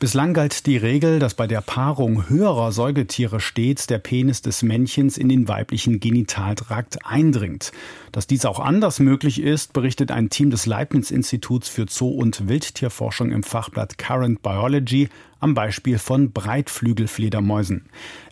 Bislang 0.00 0.32
galt 0.32 0.64
die 0.64 0.78
Regel, 0.78 1.18
dass 1.18 1.34
bei 1.34 1.46
der 1.46 1.60
Paarung 1.60 2.30
höherer 2.30 2.72
Säugetiere 2.72 3.38
stets 3.38 3.86
der 3.86 3.98
Penis 3.98 4.40
des 4.40 4.62
Männchens 4.62 5.18
in 5.18 5.28
den 5.28 5.46
weiblichen 5.46 6.00
Genitaltrakt 6.00 7.04
eindringt. 7.04 7.70
Dass 8.10 8.26
dies 8.26 8.46
auch 8.46 8.60
anders 8.60 8.98
möglich 8.98 9.42
ist, 9.42 9.74
berichtet 9.74 10.10
ein 10.10 10.30
Team 10.30 10.48
des 10.48 10.64
Leibniz-Instituts 10.64 11.68
für 11.68 11.84
Zoo- 11.86 12.14
und 12.14 12.48
Wildtierforschung 12.48 13.30
im 13.30 13.42
Fachblatt 13.42 13.98
Current 13.98 14.40
Biology 14.40 15.10
am 15.38 15.52
Beispiel 15.52 15.98
von 15.98 16.32
Breitflügelfledermäusen. 16.32 17.84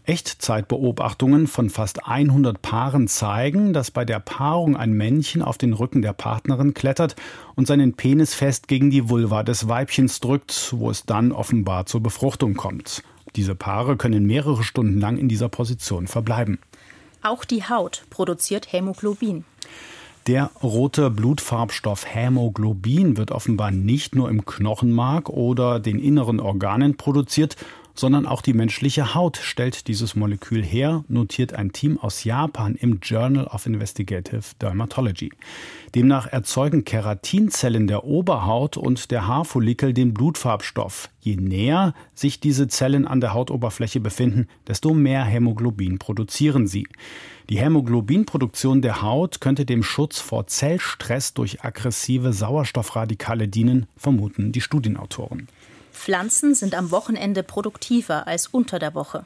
Echtzeitbeobachtungen 0.09 1.47
von 1.47 1.69
fast 1.69 2.09
100 2.09 2.63
Paaren 2.63 3.09
zeigen, 3.09 3.75
dass 3.75 3.91
bei 3.91 4.07
der 4.07 4.21
Paarung 4.21 4.75
ein 4.75 4.93
Männchen 4.93 5.43
auf 5.43 5.59
den 5.59 5.75
Rücken 5.75 6.01
der 6.01 6.15
Partnerin 6.15 6.73
klettert 6.73 7.15
und 7.57 7.67
seinen 7.67 7.93
Penis 7.93 8.33
fest 8.33 8.69
gegen 8.69 8.91
die 8.91 9.11
Vulva 9.11 9.43
des 9.43 9.69
Weibchens 9.69 10.21
drückt, 10.21 10.73
wo 10.73 10.91
es 10.91 11.05
dann 11.05 11.31
offenbar 11.31 11.85
zur 11.85 12.03
Befruchtung 12.03 12.55
kommt. 12.55 13.03
Diese 13.37 13.55
Paare 13.55 13.99
können 13.99 14.25
mehrere 14.25 14.65
Stunden 14.65 14.99
lang 14.99 15.19
in 15.19 15.29
dieser 15.29 15.51
Position 15.51 16.07
verbleiben. 16.07 16.59
Auch 17.23 17.45
die 17.45 17.65
Haut 17.65 18.05
produziert 18.09 18.73
Hämoglobin. 18.73 19.45
Der 20.29 20.51
rote 20.63 21.09
Blutfarbstoff 21.09 22.05
Hämoglobin 22.07 23.17
wird 23.17 23.31
offenbar 23.31 23.71
nicht 23.71 24.15
nur 24.15 24.29
im 24.29 24.45
Knochenmark 24.45 25.31
oder 25.31 25.81
den 25.81 25.99
inneren 25.99 26.39
Organen 26.39 26.99
produziert, 26.99 27.57
sondern 27.99 28.27
auch 28.27 28.43
die 28.43 28.53
menschliche 28.53 29.15
Haut 29.15 29.39
stellt 29.39 29.89
dieses 29.89 30.15
Molekül 30.15 30.63
her, 30.63 31.05
notiert 31.09 31.55
ein 31.55 31.73
Team 31.73 31.99
aus 31.99 32.23
Japan 32.23 32.77
im 32.77 33.01
Journal 33.03 33.47
of 33.47 33.67
Investigative 33.67 34.43
Dermatology. 34.61 35.33
Demnach 35.95 36.27
erzeugen 36.27 36.85
Keratinzellen 36.85 37.89
der 37.89 38.05
Oberhaut 38.05 38.77
und 38.77 39.11
der 39.11 39.27
Haarfollikel 39.27 39.93
den 39.93 40.15
Blutfarbstoff. 40.15 41.11
Je 41.21 41.37
näher 41.37 41.93
sich 42.15 42.39
diese 42.39 42.69
Zellen 42.69 43.07
an 43.07 43.21
der 43.21 43.35
Hautoberfläche 43.35 43.99
befinden, 43.99 44.47
desto 44.67 44.95
mehr 44.95 45.25
Hämoglobin 45.25 45.99
produzieren 45.99 46.69
sie. 46.69 46.87
Die 47.51 47.59
Hämoglobinproduktion 47.59 48.83
der 48.83 49.03
Haut 49.03 49.41
könnte 49.41 49.65
dem 49.65 49.83
Schutz 49.83 50.21
vor 50.21 50.47
Zellstress 50.47 51.35
durch 51.35 51.65
aggressive 51.65 52.33
Sauerstoffradikale 52.33 53.49
dienen, 53.49 53.87
vermuten 53.97 54.53
die 54.53 54.61
Studienautoren. 54.61 55.49
Pflanzen 55.99 56.55
sind 56.55 56.75
am 56.75 56.91
Wochenende 56.91 57.43
produktiver 57.43 58.27
als 58.27 58.47
unter 58.47 58.79
der 58.79 58.95
Woche. 58.95 59.25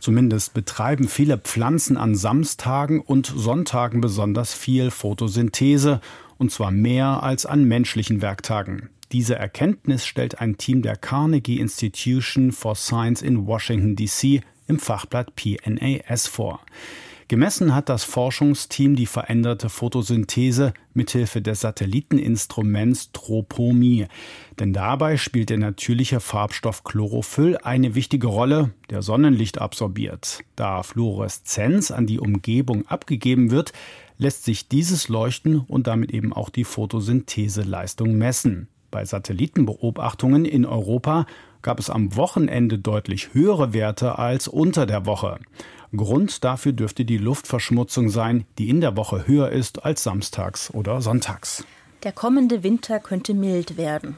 Zumindest 0.00 0.54
betreiben 0.54 1.08
viele 1.08 1.38
Pflanzen 1.38 1.96
an 1.96 2.14
Samstagen 2.14 3.00
und 3.00 3.26
Sonntagen 3.26 4.00
besonders 4.00 4.54
viel 4.54 4.90
Photosynthese, 4.90 6.00
und 6.38 6.52
zwar 6.52 6.70
mehr 6.70 7.22
als 7.22 7.46
an 7.46 7.64
menschlichen 7.64 8.22
Werktagen. 8.22 8.90
Diese 9.12 9.34
Erkenntnis 9.34 10.06
stellt 10.06 10.40
ein 10.40 10.56
Team 10.56 10.82
der 10.82 10.96
Carnegie 10.96 11.58
Institution 11.58 12.52
for 12.52 12.74
Science 12.74 13.22
in 13.22 13.46
Washington, 13.46 13.96
D.C. 13.96 14.42
im 14.66 14.78
Fachblatt 14.78 15.34
PNAS 15.34 16.26
vor. 16.26 16.60
Gemessen 17.28 17.74
hat 17.74 17.90
das 17.90 18.04
Forschungsteam 18.04 18.96
die 18.96 19.04
veränderte 19.04 19.68
Photosynthese 19.68 20.72
mithilfe 20.94 21.42
des 21.42 21.60
Satelliteninstruments 21.60 23.12
Tropomie. 23.12 24.06
Denn 24.58 24.72
dabei 24.72 25.18
spielt 25.18 25.50
der 25.50 25.58
natürliche 25.58 26.20
Farbstoff 26.20 26.84
Chlorophyll 26.84 27.58
eine 27.58 27.94
wichtige 27.94 28.28
Rolle, 28.28 28.70
der 28.88 29.02
Sonnenlicht 29.02 29.60
absorbiert. 29.60 30.40
Da 30.56 30.82
Fluoreszenz 30.82 31.90
an 31.90 32.06
die 32.06 32.18
Umgebung 32.18 32.86
abgegeben 32.86 33.50
wird, 33.50 33.74
lässt 34.16 34.46
sich 34.46 34.68
dieses 34.68 35.08
Leuchten 35.08 35.60
und 35.60 35.86
damit 35.86 36.12
eben 36.12 36.32
auch 36.32 36.48
die 36.48 36.64
Photosyntheseleistung 36.64 38.16
messen. 38.16 38.68
Bei 38.90 39.04
Satellitenbeobachtungen 39.04 40.46
in 40.46 40.64
Europa 40.64 41.26
gab 41.60 41.78
es 41.78 41.90
am 41.90 42.16
Wochenende 42.16 42.78
deutlich 42.78 43.34
höhere 43.34 43.74
Werte 43.74 44.18
als 44.18 44.48
unter 44.48 44.86
der 44.86 45.04
Woche. 45.04 45.38
Grund 45.96 46.44
dafür 46.44 46.72
dürfte 46.72 47.04
die 47.04 47.18
Luftverschmutzung 47.18 48.10
sein, 48.10 48.44
die 48.58 48.68
in 48.68 48.80
der 48.80 48.96
Woche 48.96 49.26
höher 49.26 49.50
ist 49.50 49.84
als 49.84 50.02
samstags 50.02 50.72
oder 50.72 51.00
sonntags. 51.00 51.64
Der 52.02 52.12
kommende 52.12 52.62
Winter 52.62 53.00
könnte 53.00 53.34
mild 53.34 53.76
werden. 53.76 54.16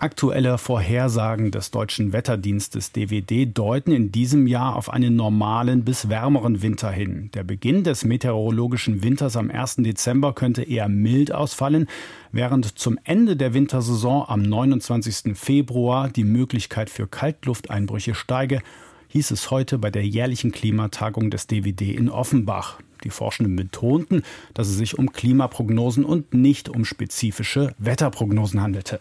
Aktuelle 0.00 0.58
Vorhersagen 0.58 1.50
des 1.50 1.72
deutschen 1.72 2.12
Wetterdienstes 2.12 2.92
DWD 2.92 3.46
deuten 3.52 3.90
in 3.90 4.12
diesem 4.12 4.46
Jahr 4.46 4.76
auf 4.76 4.90
einen 4.90 5.16
normalen 5.16 5.84
bis 5.84 6.08
wärmeren 6.08 6.62
Winter 6.62 6.92
hin. 6.92 7.30
Der 7.34 7.42
Beginn 7.42 7.82
des 7.82 8.04
meteorologischen 8.04 9.02
Winters 9.02 9.36
am 9.36 9.50
1. 9.50 9.76
Dezember 9.78 10.34
könnte 10.34 10.62
eher 10.62 10.88
mild 10.88 11.32
ausfallen, 11.32 11.88
während 12.30 12.78
zum 12.78 12.96
Ende 13.02 13.36
der 13.36 13.54
Wintersaison 13.54 14.24
am 14.28 14.42
29. 14.42 15.36
Februar 15.36 16.08
die 16.08 16.22
Möglichkeit 16.22 16.90
für 16.90 17.08
Kaltlufteinbrüche 17.08 18.14
steige 18.14 18.60
hieß 19.08 19.30
es 19.30 19.50
heute 19.50 19.78
bei 19.78 19.90
der 19.90 20.06
jährlichen 20.06 20.52
Klimatagung 20.52 21.30
des 21.30 21.46
DWD 21.46 21.82
in 21.82 22.08
Offenbach. 22.08 22.78
Die 23.04 23.10
Forschenden 23.10 23.56
betonten, 23.56 24.22
dass 24.54 24.68
es 24.68 24.76
sich 24.76 24.98
um 24.98 25.12
Klimaprognosen 25.12 26.04
und 26.04 26.34
nicht 26.34 26.68
um 26.68 26.84
spezifische 26.84 27.74
Wetterprognosen 27.78 28.60
handelte. 28.60 29.00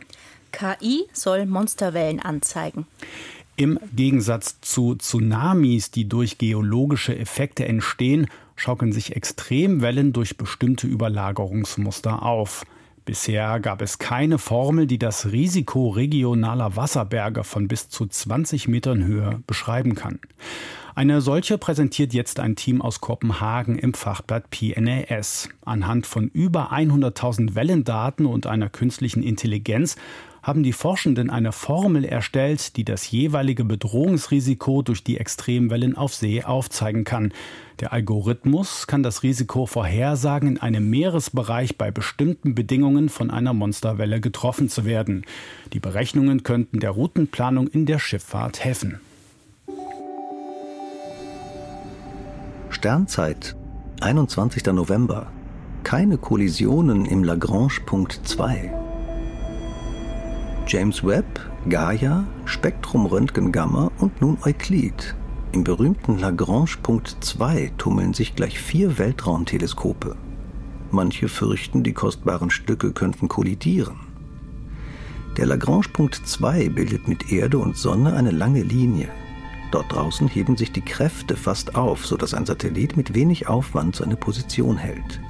KI 0.51 1.05
soll 1.13 1.45
Monsterwellen 1.45 2.19
anzeigen. 2.19 2.85
Im 3.55 3.79
Gegensatz 3.95 4.61
zu 4.61 4.95
Tsunamis, 4.95 5.89
die 5.89 6.07
durch 6.07 6.37
geologische 6.37 7.17
Effekte 7.17 7.65
entstehen, 7.65 8.27
schaukeln 8.55 8.93
sich 8.93 9.15
Extremwellen 9.15 10.13
durch 10.13 10.37
bestimmte 10.37 10.85
Überlagerungsmuster 10.85 12.23
auf. 12.23 12.65
Bisher 13.07 13.61
gab 13.61 13.81
es 13.81 13.99
keine 13.99 14.37
Formel, 14.37 14.85
die 14.85 14.99
das 14.99 15.31
Risiko 15.31 15.87
regionaler 15.87 16.75
Wasserberge 16.75 17.45
von 17.45 17.69
bis 17.69 17.87
zu 17.87 18.05
20 18.05 18.67
Metern 18.67 19.05
Höhe 19.05 19.41
beschreiben 19.47 19.95
kann. 19.95 20.19
Eine 20.93 21.21
solche 21.21 21.57
präsentiert 21.57 22.13
jetzt 22.13 22.37
ein 22.41 22.57
Team 22.57 22.81
aus 22.81 22.99
Kopenhagen 22.99 23.79
im 23.79 23.93
Fachblatt 23.93 24.49
PNAS. 24.49 25.47
Anhand 25.63 26.05
von 26.05 26.27
über 26.27 26.73
100.000 26.73 27.55
Wellendaten 27.55 28.25
und 28.25 28.45
einer 28.45 28.67
künstlichen 28.67 29.23
Intelligenz 29.23 29.95
haben 30.47 30.63
die 30.63 30.71
Forschenden 30.71 31.29
eine 31.29 31.51
Formel 31.51 32.05
erstellt, 32.05 32.77
die 32.77 32.85
das 32.85 33.11
jeweilige 33.11 33.65
Bedrohungsrisiko 33.65 34.81
durch 34.81 35.03
die 35.03 35.17
Extremwellen 35.17 35.97
auf 35.97 36.15
See 36.15 36.41
aufzeigen 36.41 37.03
kann. 37.03 37.33
Der 37.81 37.91
Algorithmus 37.91 38.87
kann 38.87 39.03
das 39.03 39.23
Risiko 39.23 39.65
vorhersagen, 39.65 40.47
in 40.47 40.57
einem 40.57 40.89
Meeresbereich 40.89 41.77
bei 41.77 41.91
bestimmten 41.91 42.55
Bedingungen 42.55 43.09
von 43.09 43.29
einer 43.29 43.53
Monsterwelle 43.53 44.21
getroffen 44.21 44.69
zu 44.69 44.85
werden. 44.85 45.25
Die 45.73 45.81
Berechnungen 45.81 46.43
könnten 46.43 46.79
der 46.79 46.91
Routenplanung 46.91 47.67
in 47.67 47.85
der 47.85 47.99
Schifffahrt 47.99 48.63
helfen. 48.63 49.01
Sternzeit, 52.69 53.57
21. 53.99 54.65
November. 54.67 55.27
Keine 55.83 56.17
Kollisionen 56.17 57.05
im 57.05 57.25
Lagrange-Punkt 57.25 58.21
2. 58.23 58.86
James 60.67 61.01
Webb, 61.05 61.39
Gaia, 61.69 62.25
Spektrumröntgen 62.43 63.53
Gamma 63.53 63.89
und 63.99 64.19
nun 64.19 64.37
Euklid. 64.43 65.15
Im 65.53 65.63
berühmten 65.63 66.19
Lagrange-Punkt 66.19 67.15
2 67.21 67.71
tummeln 67.77 68.13
sich 68.13 68.35
gleich 68.35 68.59
vier 68.59 68.97
Weltraumteleskope. 68.97 70.17
Manche 70.91 71.29
fürchten, 71.29 71.83
die 71.83 71.93
kostbaren 71.93 72.49
Stücke 72.49 72.91
könnten 72.91 73.29
kollidieren. 73.29 73.95
Der 75.37 75.45
Lagrange-Punkt 75.45 76.15
2 76.25 76.67
bildet 76.67 77.07
mit 77.07 77.31
Erde 77.31 77.59
und 77.59 77.77
Sonne 77.77 78.13
eine 78.13 78.31
lange 78.31 78.61
Linie. 78.61 79.07
Dort 79.71 79.93
draußen 79.93 80.27
heben 80.27 80.57
sich 80.57 80.73
die 80.73 80.81
Kräfte 80.81 81.37
fast 81.37 81.75
auf, 81.75 82.05
sodass 82.05 82.33
ein 82.33 82.45
Satellit 82.45 82.97
mit 82.97 83.13
wenig 83.13 83.47
Aufwand 83.47 83.95
seine 83.95 84.17
Position 84.17 84.75
hält. 84.75 85.21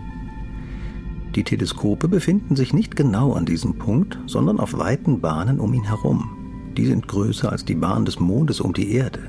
Die 1.38 1.44
Teleskope 1.44 2.08
befinden 2.08 2.56
sich 2.56 2.74
nicht 2.74 2.96
genau 2.96 3.34
an 3.34 3.46
diesem 3.46 3.76
Punkt, 3.76 4.18
sondern 4.26 4.60
auf 4.60 4.76
weiten 4.76 5.22
Bahnen 5.22 5.60
um 5.60 5.72
ihn 5.72 5.84
herum. 5.84 6.32
Die 6.76 6.88
sind 6.88 7.08
größer 7.08 7.52
als 7.52 7.64
die 7.64 7.76
Bahn 7.76 8.06
des 8.06 8.20
Mondes 8.20 8.60
um 8.60 8.74
die 8.74 8.94
Erde. 8.94 9.20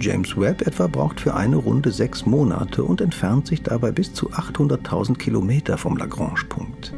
James 0.00 0.38
Webb 0.38 0.66
etwa 0.66 0.86
braucht 0.86 1.20
für 1.20 1.34
eine 1.34 1.56
Runde 1.56 1.92
sechs 1.92 2.24
Monate 2.24 2.82
und 2.82 3.02
entfernt 3.02 3.46
sich 3.46 3.62
dabei 3.62 3.92
bis 3.92 4.14
zu 4.14 4.30
800.000 4.30 5.18
Kilometer 5.18 5.76
vom 5.76 5.98
Lagrange-Punkt. 5.98 6.94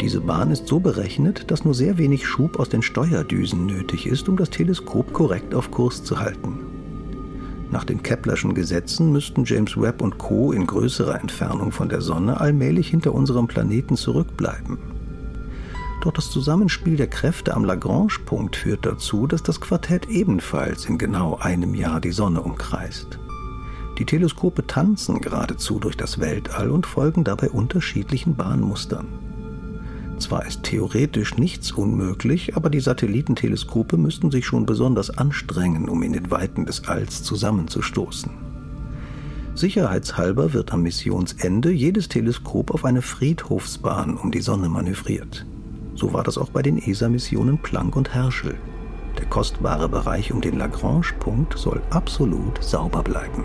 Diese 0.00 0.20
Bahn 0.20 0.52
ist 0.52 0.68
so 0.68 0.78
berechnet, 0.78 1.50
dass 1.50 1.64
nur 1.64 1.74
sehr 1.74 1.98
wenig 1.98 2.28
Schub 2.28 2.56
aus 2.60 2.68
den 2.68 2.82
Steuerdüsen 2.82 3.66
nötig 3.66 4.06
ist, 4.06 4.28
um 4.28 4.36
das 4.36 4.50
Teleskop 4.50 5.12
korrekt 5.12 5.56
auf 5.56 5.72
Kurs 5.72 6.04
zu 6.04 6.20
halten. 6.20 6.69
Nach 7.70 7.84
den 7.84 8.02
Keplerschen 8.02 8.54
Gesetzen 8.54 9.12
müssten 9.12 9.44
James 9.44 9.80
Webb 9.80 10.02
und 10.02 10.18
Co. 10.18 10.52
in 10.52 10.66
größerer 10.66 11.20
Entfernung 11.20 11.70
von 11.70 11.88
der 11.88 12.00
Sonne 12.00 12.40
allmählich 12.40 12.88
hinter 12.88 13.14
unserem 13.14 13.46
Planeten 13.46 13.96
zurückbleiben. 13.96 14.78
Doch 16.02 16.12
das 16.12 16.30
Zusammenspiel 16.30 16.96
der 16.96 17.08
Kräfte 17.08 17.54
am 17.54 17.64
Lagrange-Punkt 17.64 18.56
führt 18.56 18.86
dazu, 18.86 19.26
dass 19.26 19.42
das 19.42 19.60
Quartett 19.60 20.08
ebenfalls 20.08 20.86
in 20.86 20.98
genau 20.98 21.36
einem 21.36 21.74
Jahr 21.74 22.00
die 22.00 22.10
Sonne 22.10 22.40
umkreist. 22.40 23.18
Die 23.98 24.06
Teleskope 24.06 24.66
tanzen 24.66 25.20
geradezu 25.20 25.78
durch 25.78 25.96
das 25.96 26.18
Weltall 26.18 26.70
und 26.70 26.86
folgen 26.86 27.22
dabei 27.22 27.50
unterschiedlichen 27.50 28.34
Bahnmustern. 28.34 29.06
Zwar 30.20 30.46
ist 30.46 30.62
theoretisch 30.64 31.38
nichts 31.38 31.72
unmöglich, 31.72 32.54
aber 32.54 32.68
die 32.68 32.80
Satellitenteleskope 32.80 33.96
müssten 33.96 34.30
sich 34.30 34.44
schon 34.44 34.66
besonders 34.66 35.10
anstrengen, 35.10 35.88
um 35.88 36.02
in 36.02 36.12
den 36.12 36.30
Weiten 36.30 36.66
des 36.66 36.86
Alls 36.86 37.22
zusammenzustoßen. 37.22 38.30
Sicherheitshalber 39.54 40.52
wird 40.52 40.72
am 40.72 40.82
Missionsende 40.82 41.72
jedes 41.72 42.08
Teleskop 42.08 42.70
auf 42.70 42.84
eine 42.84 43.02
Friedhofsbahn 43.02 44.16
um 44.16 44.30
die 44.30 44.42
Sonne 44.42 44.68
manövriert. 44.68 45.46
So 45.94 46.12
war 46.12 46.22
das 46.22 46.38
auch 46.38 46.50
bei 46.50 46.62
den 46.62 46.78
ESA-Missionen 46.78 47.58
Planck 47.58 47.96
und 47.96 48.14
Herschel. 48.14 48.54
Der 49.18 49.26
kostbare 49.26 49.88
Bereich 49.88 50.32
um 50.32 50.40
den 50.40 50.58
Lagrange-Punkt 50.58 51.58
soll 51.58 51.82
absolut 51.90 52.62
sauber 52.62 53.02
bleiben. 53.02 53.44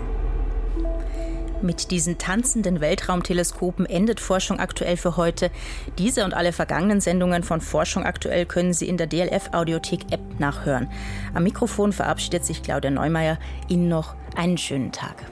Mit 1.62 1.90
diesen 1.90 2.18
tanzenden 2.18 2.80
Weltraumteleskopen 2.80 3.86
endet 3.86 4.20
Forschung 4.20 4.60
aktuell 4.60 4.96
für 4.96 5.16
heute. 5.16 5.50
Diese 5.98 6.24
und 6.24 6.34
alle 6.34 6.52
vergangenen 6.52 7.00
Sendungen 7.00 7.42
von 7.42 7.60
Forschung 7.60 8.04
aktuell 8.04 8.44
können 8.44 8.74
Sie 8.74 8.88
in 8.88 8.98
der 8.98 9.06
DLF 9.06 9.50
Audiothek 9.52 10.12
App 10.12 10.38
nachhören. 10.38 10.88
Am 11.34 11.44
Mikrofon 11.44 11.92
verabschiedet 11.92 12.44
sich 12.44 12.62
Claudia 12.62 12.90
Neumeier. 12.90 13.38
Ihnen 13.68 13.88
noch 13.88 14.14
einen 14.36 14.58
schönen 14.58 14.92
Tag. 14.92 15.24